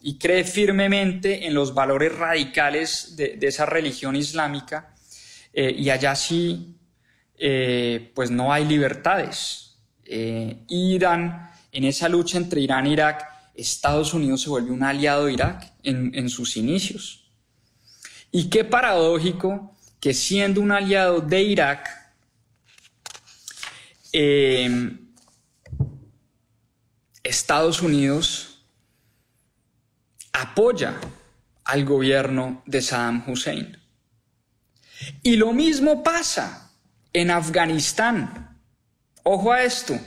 [0.02, 4.94] y cree firmemente en los valores radicales de, esa religión islámica
[5.54, 6.76] eh, y allá sí,
[7.38, 9.78] eh, pues no hay libertades.
[10.04, 15.28] Eh, Irán, en esa lucha entre Irán e Irak, Estados Unidos se vuelve un aliado
[15.28, 17.32] de Irak en, sus inicios.
[18.30, 22.05] Y qué paradójico que siendo un aliado de Irak,
[24.18, 24.98] eh,
[27.22, 28.66] Estados Unidos
[30.32, 30.98] apoya
[31.66, 33.78] al gobierno de Saddam Hussein.
[35.22, 36.72] Y lo mismo pasa
[37.12, 38.58] en Afganistán.
[39.24, 40.00] Ojo a esto.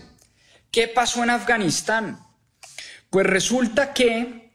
[0.71, 2.19] ¿Qué pasó en Afganistán?
[3.11, 4.55] Pues resulta que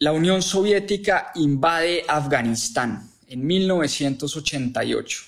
[0.00, 5.22] la Unión Soviética invade Afganistán en 1988.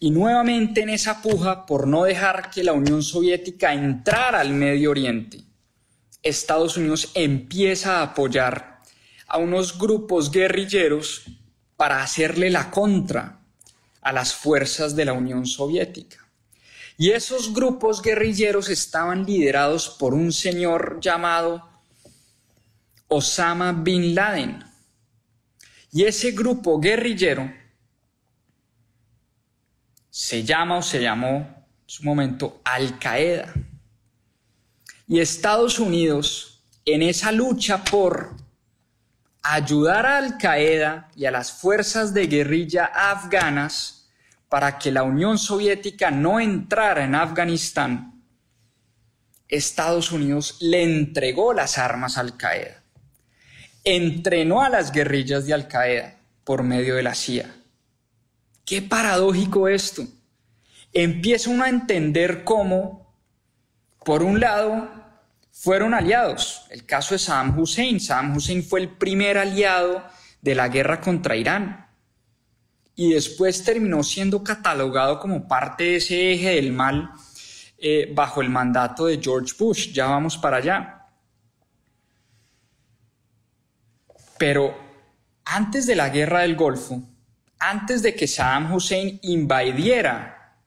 [0.00, 4.90] Y nuevamente en esa puja por no dejar que la Unión Soviética entrara al Medio
[4.90, 5.42] Oriente,
[6.22, 8.80] Estados Unidos empieza a apoyar
[9.28, 11.24] a unos grupos guerrilleros
[11.76, 13.40] para hacerle la contra
[14.00, 16.26] a las fuerzas de la Unión Soviética.
[16.96, 21.68] Y esos grupos guerrilleros estaban liderados por un señor llamado
[23.08, 24.71] Osama Bin Laden.
[25.92, 27.52] Y ese grupo guerrillero
[30.08, 33.52] se llama o se llamó en su momento Al Qaeda.
[35.06, 38.34] Y Estados Unidos, en esa lucha por
[39.42, 44.08] ayudar a Al Qaeda y a las fuerzas de guerrilla afganas
[44.48, 48.22] para que la Unión Soviética no entrara en Afganistán,
[49.48, 52.81] Estados Unidos le entregó las armas a Al Qaeda,
[53.84, 57.54] entrenó a las guerrillas de Al Qaeda por medio de la CIA.
[58.64, 60.04] Qué paradójico esto.
[60.92, 63.14] Empieza uno a entender cómo,
[64.04, 64.88] por un lado,
[65.50, 66.66] fueron aliados.
[66.70, 68.00] El caso de Saddam Hussein.
[68.00, 70.02] Saddam Hussein fue el primer aliado
[70.40, 71.86] de la guerra contra Irán.
[72.94, 77.10] Y después terminó siendo catalogado como parte de ese eje del mal
[77.78, 79.92] eh, bajo el mandato de George Bush.
[79.92, 81.01] Ya vamos para allá.
[84.42, 84.76] Pero
[85.44, 87.00] antes de la guerra del Golfo,
[87.60, 90.58] antes de que Saddam Hussein invadiera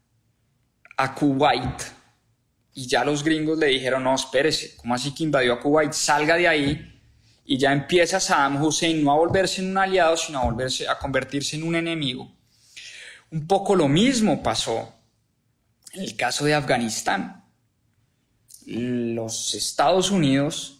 [0.95, 1.81] a Kuwait,
[2.73, 5.91] y ya los gringos le dijeron, no, espérese, ¿cómo así que invadió a Kuwait?
[5.91, 7.01] Salga de ahí.
[7.43, 10.97] Y ya empieza Saddam Hussein no a volverse en un aliado, sino a volverse a
[10.97, 12.31] convertirse en un enemigo.
[13.29, 14.93] Un poco lo mismo pasó
[15.91, 17.43] en el caso de Afganistán.
[18.67, 20.74] Los Estados Unidos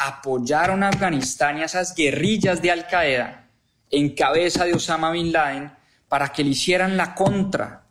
[0.00, 3.48] apoyaron a Afganistán y a esas guerrillas de Al Qaeda
[3.90, 5.72] en cabeza de Osama Bin Laden
[6.08, 7.86] para que le hicieran la contra,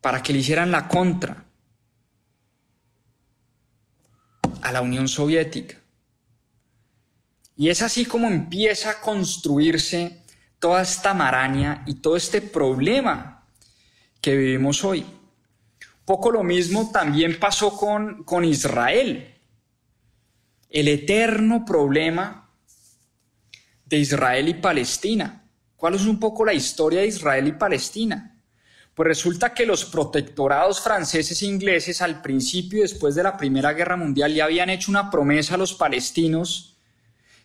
[0.00, 1.48] para que le hicieran la contra.
[4.62, 5.76] a la Unión Soviética.
[7.56, 10.22] Y es así como empieza a construirse
[10.58, 13.46] toda esta maraña y todo este problema
[14.20, 15.04] que vivimos hoy.
[16.04, 19.37] Poco lo mismo también pasó con, con Israel.
[20.68, 22.50] El eterno problema
[23.86, 25.44] de Israel y Palestina.
[25.76, 28.38] ¿Cuál es un poco la historia de Israel y Palestina?
[28.94, 33.72] Pues resulta que los protectorados franceses e ingleses al principio y después de la Primera
[33.72, 36.76] Guerra Mundial ya habían hecho una promesa a los palestinos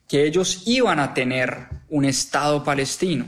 [0.07, 3.25] que ellos iban a tener un Estado palestino.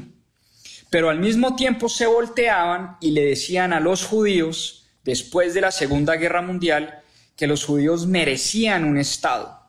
[0.90, 5.72] Pero al mismo tiempo se volteaban y le decían a los judíos, después de la
[5.72, 7.02] Segunda Guerra Mundial,
[7.36, 9.65] que los judíos merecían un Estado.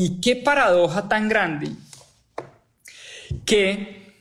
[0.00, 1.72] Y qué paradoja tan grande
[3.44, 4.14] que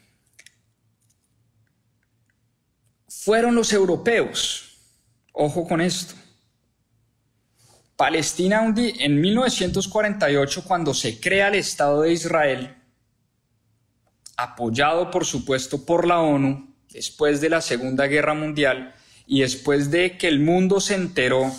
[3.08, 4.80] fueron los europeos.
[5.34, 6.16] Ojo con esto.
[7.96, 12.76] Palestina en 1948, cuando se crea el Estado de Israel,
[14.36, 18.96] apoyado por supuesto por la ONU, después de la Segunda Guerra Mundial
[19.28, 21.54] y después de que el mundo se enteró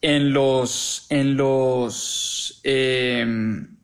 [0.00, 3.76] en los, en los, em,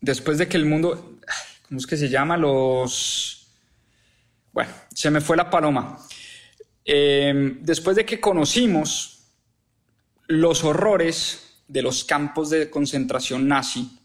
[0.00, 1.18] después de que el mundo,
[1.68, 2.36] ¿cómo es que se llama?
[2.36, 3.48] Los,
[4.52, 5.98] bueno, se me fue la paloma.
[6.84, 9.18] Eh, después de que conocimos
[10.26, 13.98] los horrores de los campos de concentración nazi,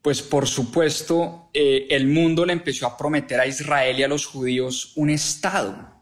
[0.00, 4.26] pues por supuesto eh, el mundo le empezó a prometer a Israel y a los
[4.26, 6.01] judíos un Estado,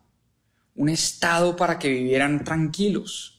[0.81, 3.39] un Estado para que vivieran tranquilos.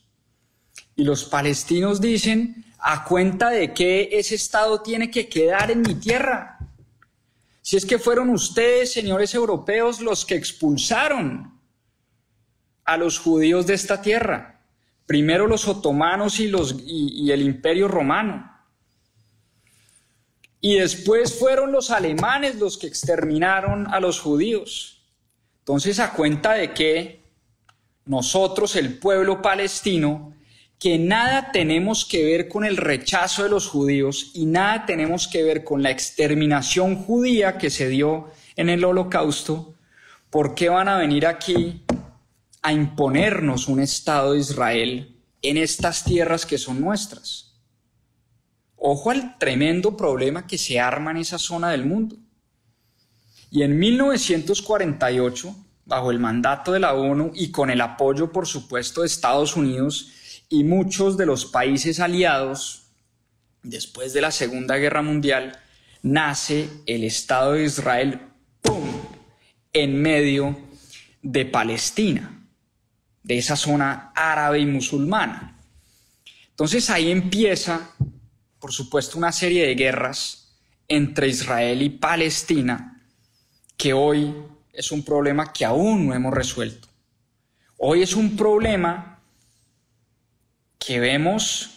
[0.95, 5.95] Y los palestinos dicen, ¿a cuenta de que ese Estado tiene que quedar en mi
[5.95, 6.59] tierra?
[7.63, 11.59] Si es que fueron ustedes, señores europeos, los que expulsaron
[12.83, 14.61] a los judíos de esta tierra.
[15.07, 18.55] Primero los otomanos y, los, y, el imperio romano.
[20.59, 25.01] Y después fueron los alemanes los que exterminaron a los judíos.
[25.61, 27.20] Entonces, a cuenta de que
[28.05, 30.33] nosotros, el pueblo palestino,
[30.79, 35.43] que nada tenemos que ver con el rechazo de los judíos y nada tenemos que
[35.43, 39.75] ver con la exterminación judía que se dio en el holocausto,
[40.31, 41.83] ¿por qué van a venir aquí
[42.63, 47.61] a imponernos un Estado de Israel en estas tierras que son nuestras?
[48.75, 52.17] Ojo al tremendo problema que se arma en esa zona del mundo.
[53.51, 55.55] Y en 1948,
[55.91, 60.09] bajo el mandato de la ONU y con el apoyo, por supuesto, de Estados Unidos,
[60.47, 62.83] y muchos de los países aliados,
[63.61, 65.59] después de la Segunda Guerra Mundial,
[66.01, 68.21] nace el Estado de Israel,
[69.73, 70.57] en medio
[71.21, 72.41] de Palestina,
[73.21, 75.57] de esa zona árabe y musulmana.
[76.51, 77.91] Entonces ahí empieza,
[78.59, 80.55] por supuesto, una serie de guerras
[80.87, 83.01] entre Israel y Palestina
[83.75, 84.33] que hoy
[84.81, 86.87] es un problema que aún no hemos resuelto.
[87.77, 89.19] Hoy es un problema
[90.79, 91.69] que vemos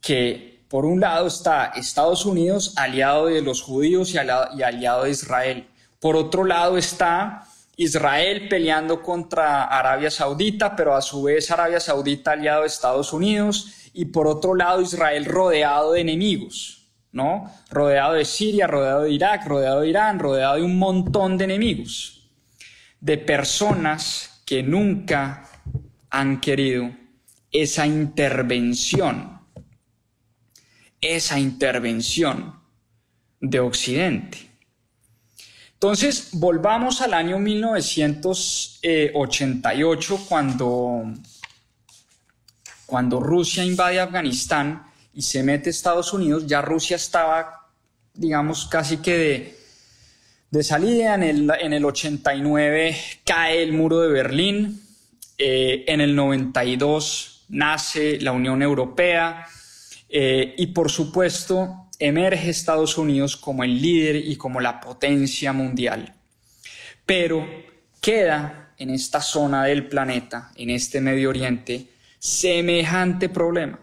[0.00, 5.68] que por un lado está Estados Unidos aliado de los judíos y aliado, de Israel.
[5.98, 12.30] Por otro lado está Israel peleando contra Arabia Saudita, pero a su vez Arabia Saudita
[12.32, 13.72] aliado de Estados Unidos.
[13.92, 16.79] Y por otro lado Israel rodeado de enemigos,
[17.12, 17.52] ¿no?
[17.70, 22.30] Rodeado de Siria, rodeado de Irak, rodeado de Irán, rodeado de un montón de enemigos.
[23.00, 25.48] De personas que nunca
[26.10, 26.90] han querido
[27.50, 29.40] esa intervención
[31.00, 32.60] esa intervención
[33.40, 34.50] de Occidente.
[35.74, 41.04] Entonces, volvamos al año 1988, cuando,
[42.84, 47.68] cuando Rusia invade Afganistán y se mete Estados Unidos, ya Rusia estaba,
[48.14, 49.58] digamos, casi que de,
[50.50, 51.14] de salida.
[51.14, 54.80] En el, en el 89 cae el muro de Berlín,
[55.38, 59.46] eh, en el 92 nace la Unión Europea,
[60.08, 66.14] eh, y por supuesto, emerge Estados Unidos como el líder y como la potencia mundial.
[67.04, 67.46] Pero
[68.00, 71.88] queda en esta zona del planeta, en este Medio Oriente,
[72.18, 73.78] semejante problema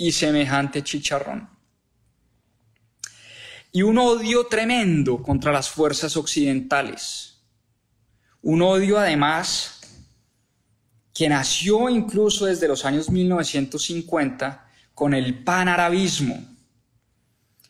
[0.00, 1.46] y semejante chicharrón.
[3.70, 7.42] Y un odio tremendo contra las fuerzas occidentales.
[8.40, 9.82] Un odio además
[11.12, 16.48] que nació incluso desde los años 1950 con el panarabismo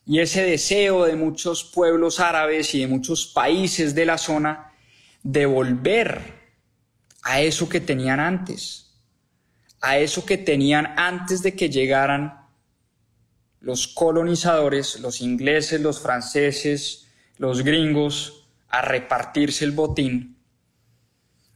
[0.06, 4.72] y ese deseo de muchos pueblos árabes y de muchos países de la zona
[5.24, 6.38] de volver
[7.22, 8.89] a eso que tenían antes,
[9.80, 12.46] a eso que tenían antes de que llegaran
[13.60, 17.06] los colonizadores, los ingleses, los franceses,
[17.36, 20.36] los gringos, a repartirse el botín.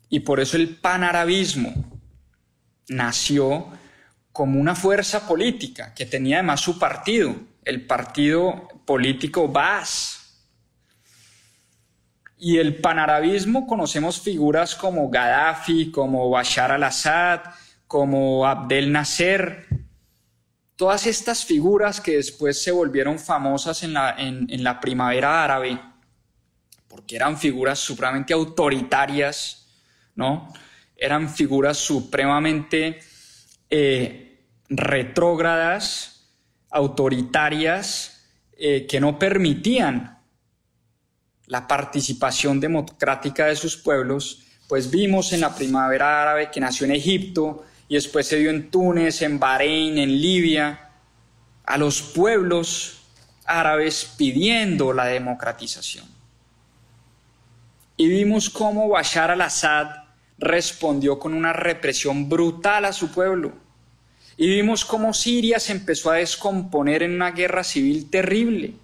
[0.09, 1.72] Y por eso el panarabismo
[2.89, 3.68] nació
[4.33, 10.20] como una fuerza política que tenía además su partido, el partido político Baas.
[12.37, 17.41] Y el panarabismo conocemos figuras como Gaddafi, como Bashar al-Assad,
[17.87, 19.66] como Abdel Nasser,
[20.76, 25.80] todas estas figuras que después se volvieron famosas en la, en, la primavera árabe,
[26.89, 29.68] porque eran figuras supremamente autoritarias,
[30.14, 30.53] ¿no?
[30.97, 33.01] Eran figuras supremamente
[33.70, 36.28] eh, retrógradas,
[36.70, 38.26] autoritarias,
[38.57, 40.18] eh, que no permitían
[41.47, 46.93] la participación democrática de sus pueblos, pues vimos en la primavera árabe que nació en
[46.93, 47.64] Egipto
[47.95, 50.90] y después se dio en Túnez, en Bahrein, en Libia,
[51.64, 53.05] a los pueblos
[53.45, 56.05] árabes pidiendo la democratización.
[57.97, 59.90] Y vimos cómo Bashar al-Assad
[60.38, 63.53] respondió con una represión brutal a su pueblo
[64.36, 68.74] y vimos cómo Siria se empezó a descomponer en una guerra civil terrible.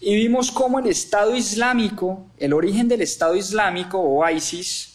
[0.00, 4.90] Y vimos cómo el Estado Islámico, el origen del Estado Islámico o ISIS,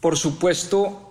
[0.00, 1.09] por supuesto,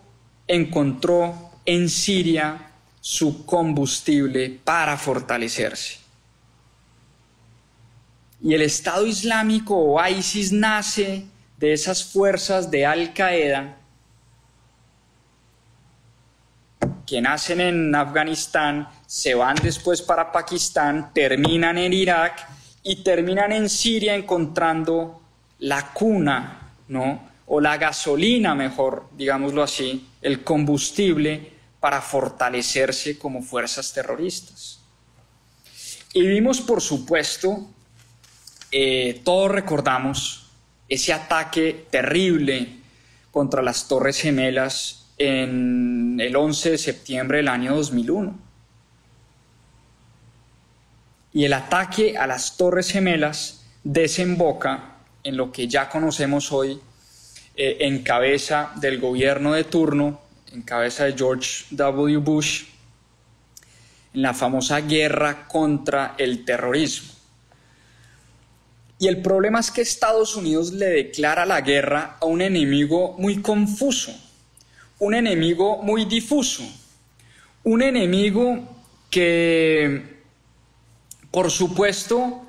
[0.50, 6.00] encontró en Siria su combustible para fortalecerse.
[8.42, 11.26] Y el Estado Islámico o ISIS nace
[11.58, 13.78] de esas fuerzas de Al Qaeda
[17.06, 22.48] que nacen en Afganistán, se van después para Pakistán, terminan en Irak
[22.84, 25.20] y terminan en Siria encontrando
[25.58, 27.29] la cuna, ¿no?
[27.52, 34.80] O la gasolina, mejor, digámoslo así, el combustible para fortalecerse como fuerzas terroristas.
[36.14, 37.68] Y vimos, por supuesto,
[38.72, 40.52] eh, todos recordamos
[40.88, 42.78] ese ataque terrible
[43.32, 48.38] contra las Torres Gemelas en el 11 de septiembre del año 2001.
[51.34, 56.80] Y el ataque a las Torres Gemelas desemboca en lo que ya conocemos hoy
[57.62, 60.22] eh, en cabeza del gobierno de turno,
[60.54, 62.16] en cabeza de George W.
[62.20, 62.64] Bush,
[64.14, 67.12] en la famosa guerra contra el terrorismo.
[68.98, 73.42] Y el problema es que Estados Unidos le declara la guerra a un enemigo muy
[73.42, 74.14] confuso,
[75.00, 76.64] un enemigo muy difuso,
[77.66, 78.70] un enemigo
[79.10, 80.22] que,
[81.30, 82.42] por supuesto,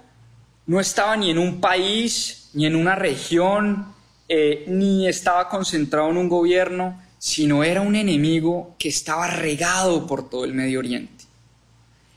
[0.66, 3.98] no estaba ni en un país, ni en una región,
[4.33, 10.31] eh, ni estaba concentrado en un gobierno, sino era un enemigo que estaba regado por
[10.31, 11.24] todo el Medio Oriente.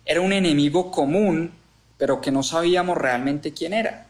[0.06, 1.52] era un enemigo común,
[1.98, 4.06] pero que no sabíamos realmente quién era.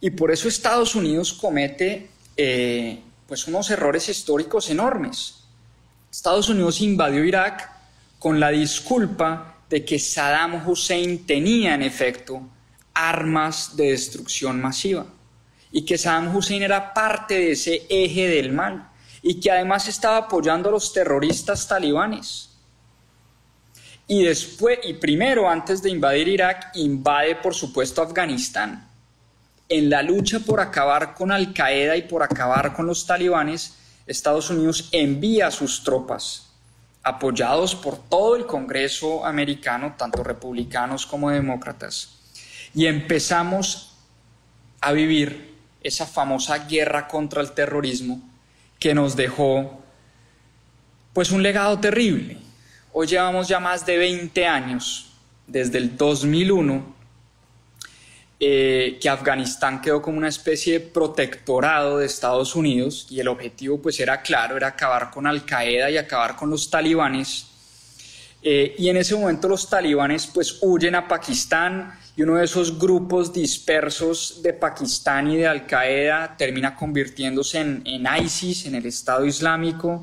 [0.00, 5.48] Y por eso Estados Unidos comete eh, pues unos errores históricos enormes.
[6.12, 7.68] Estados Unidos invadió Irak
[8.20, 12.40] con la disculpa de que Saddam Hussein tenía en efecto
[12.94, 15.06] armas de destrucción masiva
[15.76, 18.88] y que Saddam Hussein era parte de ese eje del mal
[19.20, 22.48] y que además estaba apoyando a los terroristas talibanes.
[24.06, 28.88] Y después, y primero, antes de invadir Irak, invade por supuesto Afganistán.
[29.68, 34.48] En la lucha por acabar con Al Qaeda y por acabar con los talibanes, Estados
[34.48, 36.54] Unidos envía sus tropas,
[37.02, 42.16] apoyados por todo el Congreso americano, tanto republicanos como demócratas.
[42.74, 43.94] Y empezamos
[44.80, 45.55] a vivir
[45.86, 48.20] esa famosa guerra contra el terrorismo
[48.78, 49.82] que nos dejó
[51.12, 52.38] pues un legado terrible.
[52.92, 55.12] Hoy llevamos ya más de 20 años,
[55.46, 56.94] desde el 2001,
[58.38, 63.80] eh, que Afganistán quedó como una especie de protectorado de Estados Unidos y el objetivo
[63.80, 67.46] pues era claro, era acabar con Al Qaeda y acabar con los talibanes.
[68.42, 72.78] Eh, y en ese momento los talibanes pues huyen a Pakistán y uno de esos
[72.78, 79.26] grupos dispersos de Pakistán y de Al Qaeda termina convirtiéndose en, ISIS, en el Estado
[79.26, 80.02] Islámico.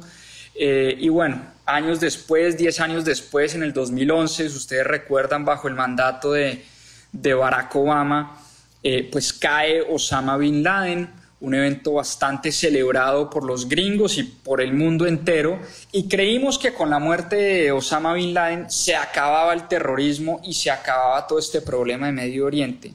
[0.53, 5.67] Eh, y bueno, años después, 10 años después, en el 2011, si ustedes recuerdan, bajo
[5.67, 6.63] el mandato de,
[7.11, 8.39] Barack Obama,
[8.83, 11.09] eh, pues cae Osama Bin Laden,
[11.43, 15.59] un evento bastante celebrado por los gringos y por el mundo entero,
[15.91, 20.53] y creímos que con la muerte de Osama Bin Laden se acababa el terrorismo y
[20.53, 22.93] se acababa todo este problema de Medio Oriente.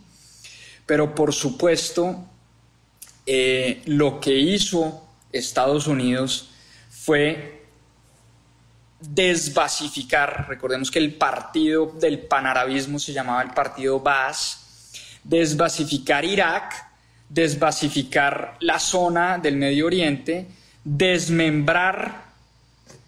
[0.86, 2.24] Pero por supuesto,
[3.26, 6.48] eh, lo que hizo Estados Unidos
[6.88, 7.66] fue
[8.98, 14.88] desbasificar, recordemos que el partido del panarabismo se llamaba el partido Baas,
[15.22, 16.87] desbasificar Irak,
[17.28, 20.46] desbasificar la zona del Medio Oriente,
[20.84, 22.28] desmembrar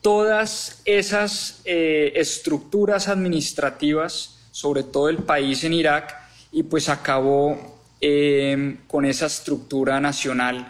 [0.03, 6.15] todas esas eh, estructuras administrativas, sobre todo el país en Irak,
[6.53, 10.69] y pues acabó em, con esa estructura nacional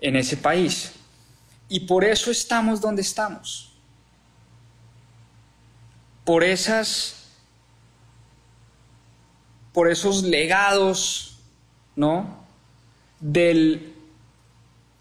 [0.00, 0.92] en ese país.
[1.68, 3.72] Y por eso estamos donde estamos.
[6.24, 7.18] Por esas
[9.72, 11.38] por esos legados,
[11.96, 12.41] ¿no?
[13.22, 13.94] Del,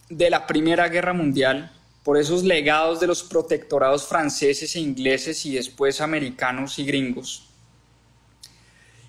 [0.09, 1.71] de la Primera Guerra Mundial,
[2.03, 7.47] por esos legados de los protectorados franceses e ingleses y después americanos y gringos.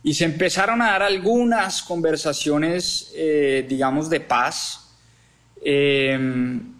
[0.02, 4.90] Y se empezaron a dar algunas conversaciones, eh, digamos, de paz
[5.62, 6.72] em,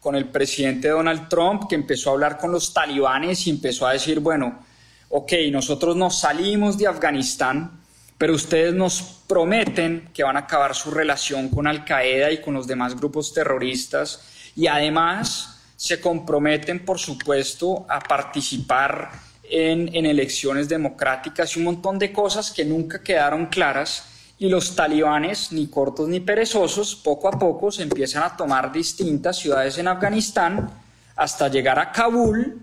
[0.00, 3.92] con el presidente Donald Trump, que empezó a hablar con los talibanes y empezó a
[3.92, 4.64] decir, bueno,
[5.10, 7.83] ok, nosotros nos salimos de Afganistán,
[8.18, 12.54] pero ustedes nos prometen que van a acabar su relación con Al Qaeda y con
[12.54, 19.10] los demás grupos terroristas y además se comprometen, por supuesto, a participar
[19.42, 24.04] en, elecciones democráticas y un montón de cosas que nunca quedaron claras
[24.38, 29.38] y los talibanes, ni cortos ni perezosos, poco a poco se empiezan a tomar distintas
[29.38, 30.70] ciudades en Afganistán
[31.16, 32.62] hasta llegar a Kabul,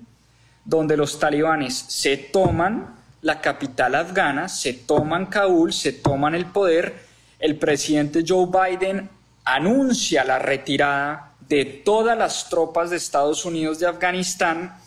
[0.65, 6.93] donde los talibanes se toman la capital afgana, se toman Kabul, se toman el poder,
[7.39, 9.09] el presidente Joe Biden
[9.43, 14.77] anuncia la retirada de todas las tropas de Estados Unidos de Afganistán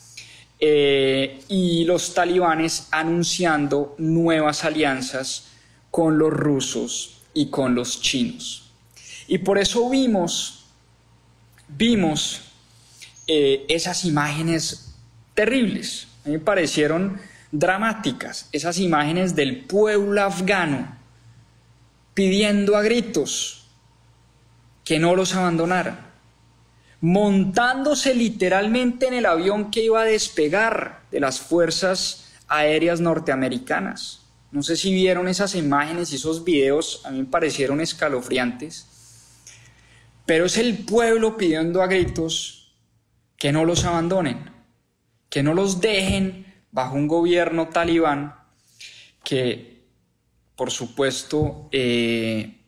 [0.59, 5.49] eh, y los talibanes anunciando nuevas alianzas
[5.91, 8.71] con los rusos y con los chinos.
[9.27, 10.65] Y por eso vimos,
[11.69, 12.43] vimos
[13.27, 14.95] eh, esas imágenes
[15.35, 16.09] terribles.
[16.25, 17.21] A mí me parecieron
[17.55, 20.97] dramáticas, esas imágenes del pueblo afgano
[22.13, 23.69] pidiendo a gritos
[24.85, 26.01] que no los abandonaran,
[27.01, 34.27] montándose literalmente en el avión que iba a despegar de las fuerzas aéreas norteamericanas.
[34.51, 38.89] No sé si vieron esas imágenes y esos videos, a mí me parecieron escalofriantes,
[40.27, 42.75] pero es el pueblo pidiendo a gritos
[43.37, 44.51] que no los abandonen,
[45.29, 48.35] que no los dejen bajo un gobierno talibán
[49.23, 49.85] que,
[50.57, 52.63] por supuesto, eh,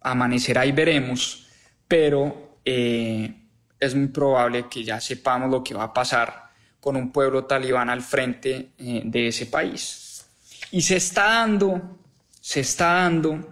[0.00, 1.46] amanecerá y veremos,
[1.86, 3.34] pero eh,
[3.78, 6.50] es muy probable que ya sepamos lo que va a pasar
[6.80, 10.24] con un pueblo talibán al frente eh, de ese país.
[10.70, 11.98] Y se está dando,
[12.40, 13.46] se está dando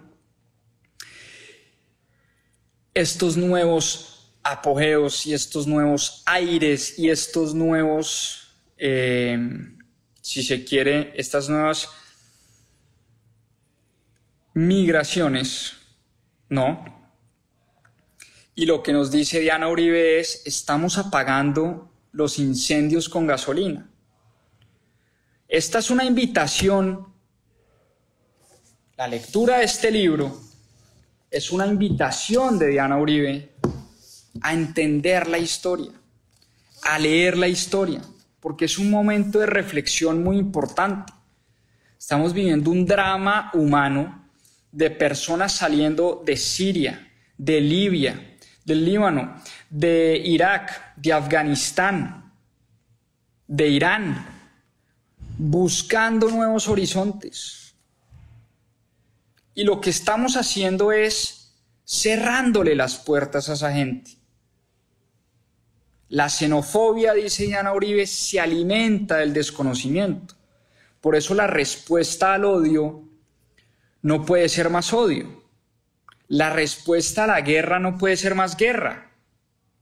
[2.95, 8.47] estos nuevos apogeos y estos nuevos aires y estos nuevos
[10.29, 11.89] si se quiere, estas nuevas
[14.53, 15.73] migraciones,
[16.49, 16.85] ¿no?
[18.53, 23.89] Y lo que nos dice Diana Uribe es, estamos apagando los incendios con gasolina.
[25.47, 27.11] Esta es una invitación,
[28.97, 30.39] la lectura de este libro
[31.31, 33.55] es una invitación de Diana Uribe
[34.41, 35.91] a entender la historia,
[36.83, 38.03] a leer la historia,
[38.39, 41.13] porque es un momento de reflexión muy importante.
[41.97, 44.25] Estamos viviendo un drama humano
[44.71, 49.35] de personas saliendo de Siria, de Libia, del Líbano,
[49.69, 52.31] de Irak, de Afganistán,
[53.47, 54.25] de Irán,
[55.37, 57.73] buscando nuevos horizontes.
[59.55, 64.18] Y lo que estamos haciendo es cerrándole las puertas a esa gente.
[66.09, 70.35] La xenofobia, dice Diana Uribe, se alimenta del desconocimiento.
[70.99, 73.03] Por eso la respuesta al odio
[74.01, 75.43] no puede ser más odio.
[76.27, 79.11] La respuesta a la guerra no puede ser más guerra.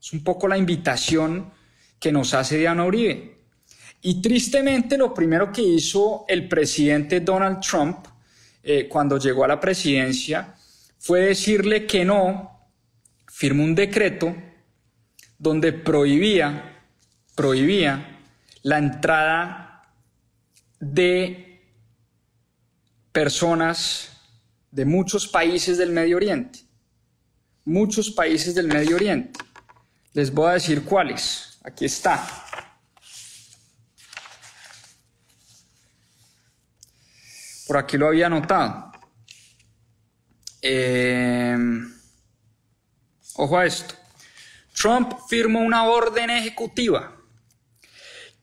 [0.00, 1.50] Es un poco la invitación
[1.98, 3.38] que nos hace Diana Uribe.
[4.02, 8.06] Y tristemente lo primero que hizo el presidente Donald Trump
[8.62, 10.54] eh, cuando llegó a la presidencia
[10.98, 12.68] fue decirle que no,
[13.26, 14.34] firmó un decreto
[15.38, 16.82] donde prohibía,
[17.34, 18.20] prohibía
[18.62, 19.92] la entrada
[20.80, 21.62] de
[23.12, 24.10] personas
[24.70, 26.60] de muchos países del Medio Oriente.
[27.64, 29.38] Muchos países del Medio Oriente.
[30.12, 31.58] Les voy a decir cuáles.
[31.62, 32.26] Aquí está.
[37.66, 38.92] Por aquí lo había anotado.
[40.62, 41.92] Em,
[43.34, 43.94] ojo a esto.
[44.80, 47.16] Trump firmó una orden ejecutiva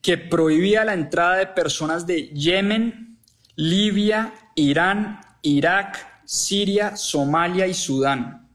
[0.02, 3.18] que prohibía la entrada de personas de Yemen,
[3.54, 8.50] Libia, Irán, Irak, Siria, Somalia y Sudán.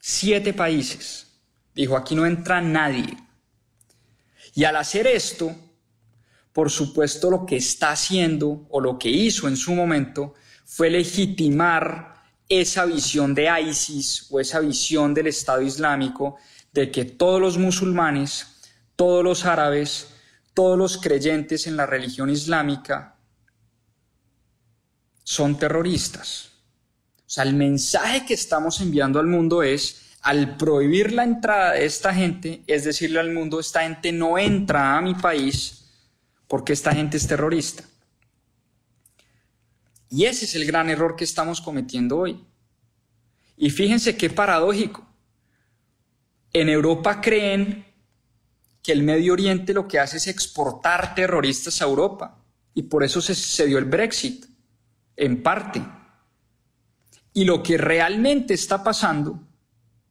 [0.00, 1.38] Siete países.
[1.72, 3.16] Dijo, aquí no entra nadie.
[4.54, 5.54] Y al hacer esto,
[6.52, 10.34] por supuesto lo que está haciendo o lo que hizo en su momento
[10.64, 12.14] fue legitimar
[12.48, 16.38] esa visión de ISIS o esa visión del Estado Islámico
[16.74, 18.60] de que todos los musulmanes,
[18.96, 20.08] todos los árabes,
[20.54, 23.16] todos los creyentes en la religión islámica
[25.22, 26.50] son terroristas.
[27.20, 31.86] O sea, el mensaje que estamos enviando al mundo es, al prohibir la entrada de
[31.86, 35.90] esta gente, es decirle al mundo, esta gente no entra a mi país
[36.48, 37.84] porque esta gente es terrorista.
[40.10, 42.44] Y ese es el gran error que estamos cometiendo hoy.
[43.56, 45.13] Y fíjense qué paradójico.
[46.54, 47.84] En Europa creen
[48.82, 52.42] que el Medio Oriente lo que hace es exportar terroristas a Europa.
[52.72, 54.46] Y por eso se, se dio el Brexit,
[55.16, 55.84] en parte.
[57.32, 59.46] Y lo que realmente está pasando,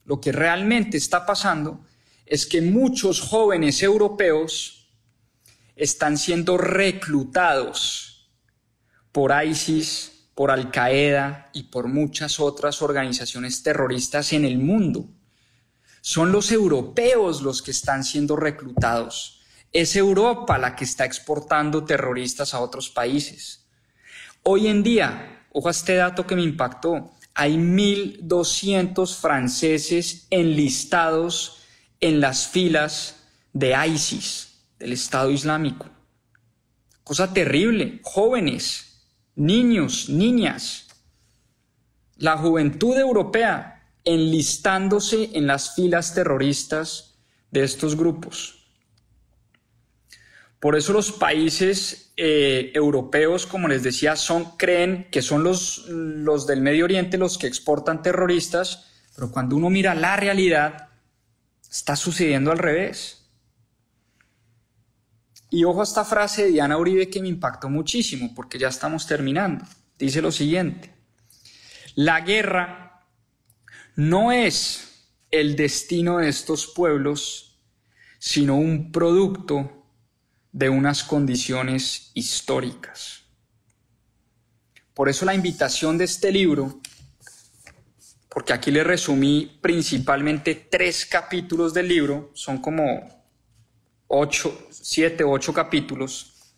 [0.06, 1.86] lo que realmente está pasando
[2.26, 4.89] es que muchos jóvenes europeos
[5.76, 8.30] están siendo reclutados
[9.12, 15.08] por ISIS, por Al Qaeda y por muchas otras organizaciones terroristas en el mundo.
[16.06, 19.39] Son los europeos los que están siendo reclutados.
[19.72, 23.66] Es Europa la que está exportando terroristas a otros países.
[24.43, 27.12] Hoy en día, Ojo a este dato que me impactó.
[27.36, 31.60] Hay 1.200 franceses enlistados
[31.99, 33.24] en las filas
[33.54, 35.86] de ISIS, del Estado Islámico.
[37.04, 37.99] Cosa terrible.
[38.04, 40.88] Jóvenes, niños, niñas.
[42.18, 43.72] La juventud europea
[44.06, 47.16] enlistándose en las filas terroristas
[47.51, 48.64] de estos grupos.
[50.60, 56.47] Por eso los países eh, europeos, como les decía, son, creen que son los, los
[56.47, 60.89] del Medio Oriente los que exportan terroristas, pero cuando uno mira la realidad,
[61.70, 63.30] está sucediendo al revés.
[65.49, 69.06] Y ojo a esta frase de Diana Uribe que me impactó muchísimo, porque ya estamos
[69.06, 69.66] terminando.
[69.99, 70.93] Dice lo siguiente,
[71.95, 72.82] la guerra
[73.96, 77.60] no es el destino de estos pueblos,
[78.20, 79.86] sino un producto
[80.52, 83.24] de unas condiciones históricas.
[84.94, 86.80] Por eso la invitación de este libro,
[88.30, 93.26] porque aquí le resumí principalmente tres capítulos del libro, son como
[94.08, 96.54] ocho, siete, ocho capítulos,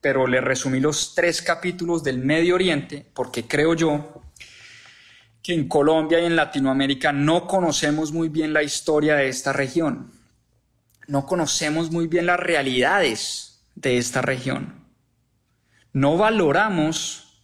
[0.00, 4.19] pero le resumí los tres capítulos del Medio Oriente, porque creo yo
[5.42, 10.20] que en Colombia y en Latinoamérica no conocemos muy bien la historia de esta región
[11.10, 14.78] no conocemos muy bien las realidades de esta región.
[15.92, 17.42] no valoramos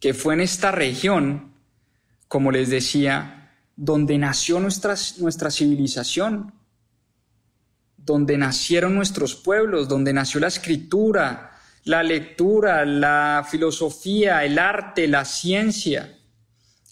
[0.00, 1.52] que fue en esta región,
[2.28, 6.54] como les decía, donde nació nuestra, nuestra civilización,
[7.98, 11.52] donde nacieron nuestros pueblos, donde nació la escritura,
[11.84, 16.18] la lectura, la filosofía, el arte, la ciencia,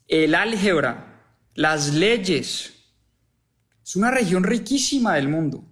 [0.09, 1.25] el álgebra,
[1.55, 2.73] las leyes.
[3.85, 5.65] Es una región riquísima del mundo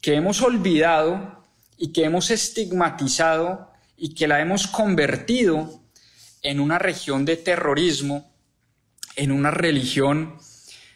[0.00, 1.44] que hemos olvidado
[1.76, 5.82] y que hemos estigmatizado y que la hemos convertido
[6.42, 8.32] en una región de terrorismo,
[9.16, 10.38] en una religión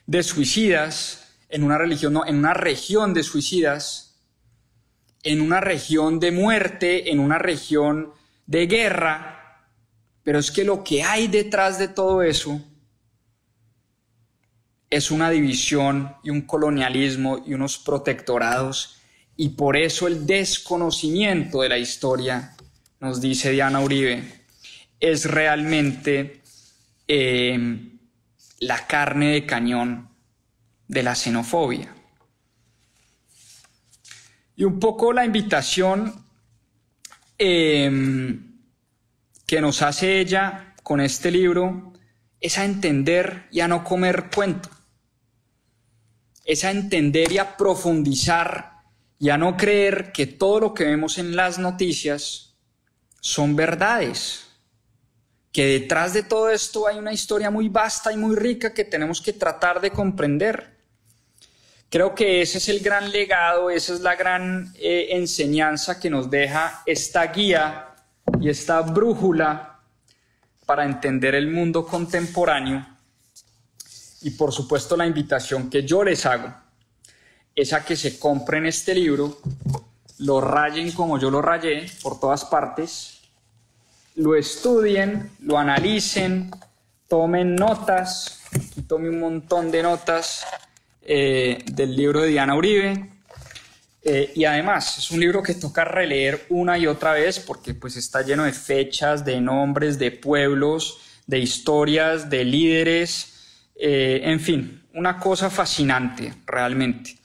[0.06, 4.20] de suicidas, en una religión, no, en una región de suicidas,
[5.22, 8.12] en una región de muerte, en una región
[8.46, 9.31] de guerra.
[10.22, 12.60] Pero es que lo que hay detrás de todo eso
[14.90, 19.00] es una división y un colonialismo y unos protectorados.
[19.36, 22.54] Y por eso el desconocimiento de la historia,
[23.00, 24.22] nos dice Diana Uribe,
[25.00, 26.42] es realmente
[27.08, 27.88] eh,
[28.60, 30.08] la carne de cañón
[30.86, 31.92] de la xenofobia.
[34.54, 36.24] Y un poco la invitación
[37.38, 38.51] em,
[39.52, 41.92] que nos hace ella con este libro
[42.40, 44.70] es a entender y a no comer cuento
[46.46, 48.78] es a entender y a profundizar
[49.18, 52.54] y a no creer que todo lo que vemos en las noticias
[53.20, 54.46] son verdades,
[55.52, 59.20] que detrás de todo esto hay una historia muy vasta y muy rica que tenemos
[59.20, 60.78] que tratar de comprender.
[61.90, 66.30] Creo que ese es el gran legado, esa es la gran eh, enseñanza que nos
[66.30, 67.91] deja esta guía
[68.42, 69.78] y esta brújula
[70.66, 72.84] para entender el mundo contemporáneo
[74.22, 76.52] y por supuesto la invitación que yo les hago
[77.54, 79.38] es a que se compren este libro,
[80.18, 83.20] lo rayen como yo lo rayé por todas partes,
[84.16, 86.50] lo estudien, lo analicen,
[87.08, 90.44] tomen notas, aquí tomé un montón de notas
[91.02, 93.08] eh, del libro de Diana Uribe,
[94.04, 97.96] eh, y además es un libro que toca releer una y otra vez porque pues
[97.96, 104.82] está lleno de fechas, de nombres, de pueblos, de historias, de líderes, eh, en fin,
[104.94, 107.16] una cosa fascinante realmente.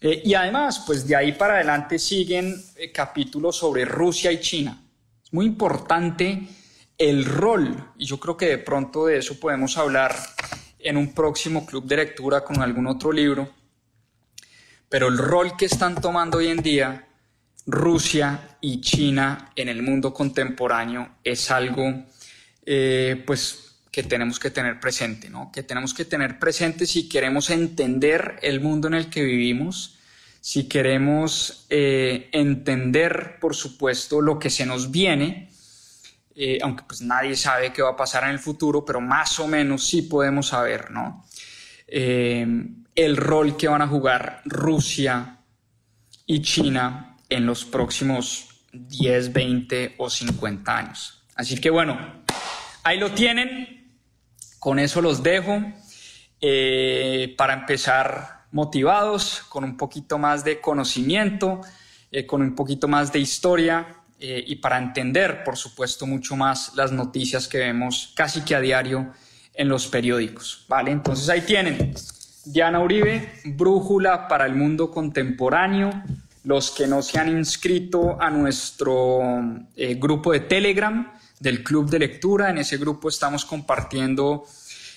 [0.00, 2.62] Eh, y además, pues de ahí para adelante siguen
[2.92, 4.82] capítulos sobre Rusia y China.
[5.22, 6.48] Es muy importante
[6.96, 10.14] el rol, y yo creo que de pronto de eso podemos hablar
[10.78, 13.48] en un próximo club de lectura con algún otro libro,
[14.94, 17.08] pero el rol que están tomando hoy en día
[17.66, 22.04] Rusia y China en el mundo contemporáneo es algo,
[23.26, 25.50] pues que tenemos que tener presente, ¿no?
[25.50, 29.98] Que tenemos que tener presente si queremos entender el mundo en el que vivimos,
[30.40, 35.50] si queremos eh, entender, por supuesto, lo que se nos viene,
[36.36, 39.48] eh, aunque pues nadie sabe qué va a pasar en el futuro, pero más o
[39.48, 41.24] menos sí podemos saber, ¿no?
[41.86, 42.46] Eh,
[42.94, 45.38] el rol que van a jugar Rusia
[46.26, 51.22] y China en los próximos 10, 20 o 50 años.
[51.34, 51.98] Así que bueno,
[52.82, 53.98] ahí lo tienen.
[54.58, 55.60] Con eso los dejo
[56.40, 61.60] eh, para empezar motivados, con un poquito más de conocimiento,
[62.10, 66.92] eh, con un poquito más de historia y para entender, por supuesto, mucho más las
[66.92, 69.12] noticias que vemos casi que a diario
[69.54, 70.64] en los periódicos.
[70.68, 70.90] ¿vale?
[70.90, 71.94] Entonces ahí tienen.
[72.44, 75.90] Diana Uribe, Brújula para el Mundo Contemporáneo.
[76.44, 79.20] Los que no se han inscrito a nuestro
[79.96, 82.50] grupo de Telegram, del Club de Lectura.
[82.50, 84.44] En ese grupo estamos compartiendo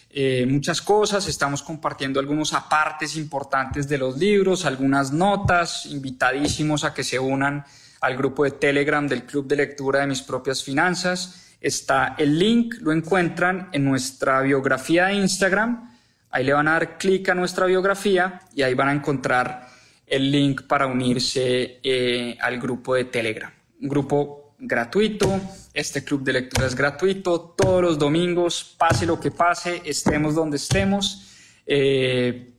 [0.09, 6.93] eh, muchas cosas, estamos compartiendo algunos apartes importantes de los libros, algunas notas, invitadísimos a
[6.93, 7.65] que se unan
[7.99, 11.46] al grupo de Telegram del Club de Lectura de mis propias finanzas.
[11.59, 15.97] Está el link, lo encuentran en nuestra biografía de Instagram.
[16.29, 19.67] Ahí le van a dar clic a nuestra biografía y ahí van a encontrar
[20.05, 23.51] el link para unirse eh, al grupo de Telegram.
[23.81, 25.39] Un grupo gratuito.
[25.73, 30.57] Este club de lectura es gratuito todos los domingos, pase lo que pase, estemos donde
[30.57, 31.27] estemos.
[31.65, 32.53] Eh,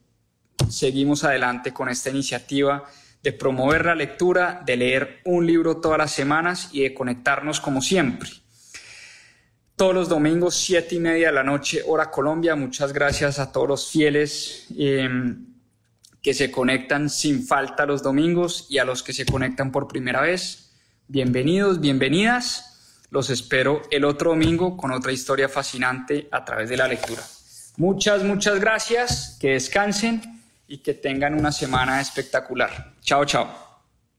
[0.68, 2.84] seguimos adelante con esta iniciativa
[3.22, 7.82] de promover la lectura, de leer un libro todas las semanas y de conectarnos como
[7.82, 8.28] siempre.
[9.78, 12.56] Todos los domingos, siete y media de la noche, hora Colombia.
[12.56, 15.46] Muchas gracias a todos los fieles em,
[16.20, 20.20] que se conectan sin falta los domingos y a los que se conectan por primera
[20.20, 20.72] vez.
[21.06, 23.04] Bienvenidos, bienvenidas.
[23.10, 27.22] Los espero el otro domingo con otra historia fascinante a través de la lectura.
[27.76, 29.38] Muchas, muchas gracias.
[29.40, 32.94] Que descansen y que tengan una semana espectacular.
[33.00, 33.48] Chao, chao.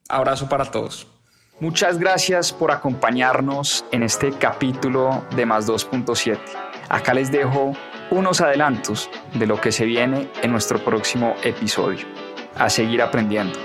[0.08, 1.19] Abrazo para todos.
[1.62, 6.40] Muchas gracias por acompañarnos en este capítulo de Más 2.7.
[6.88, 7.74] Acá les dejo
[8.12, 12.08] unos adelantos de lo que se viene en nuestro próximo episodio.
[12.56, 13.60] A seguir aprendiendo.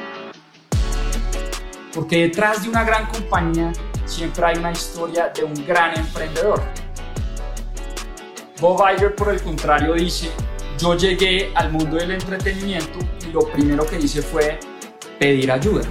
[1.95, 3.71] Porque detrás de una gran compañía
[4.07, 6.65] siempre hay una historia de un gran emprendedor.
[8.61, 10.33] Bob Iger, por el contrario, dice,
[10.79, 14.59] yo llegué al mundo del entretenimiento y lo primero que hice fue
[15.21, 15.83] pedir ayuda.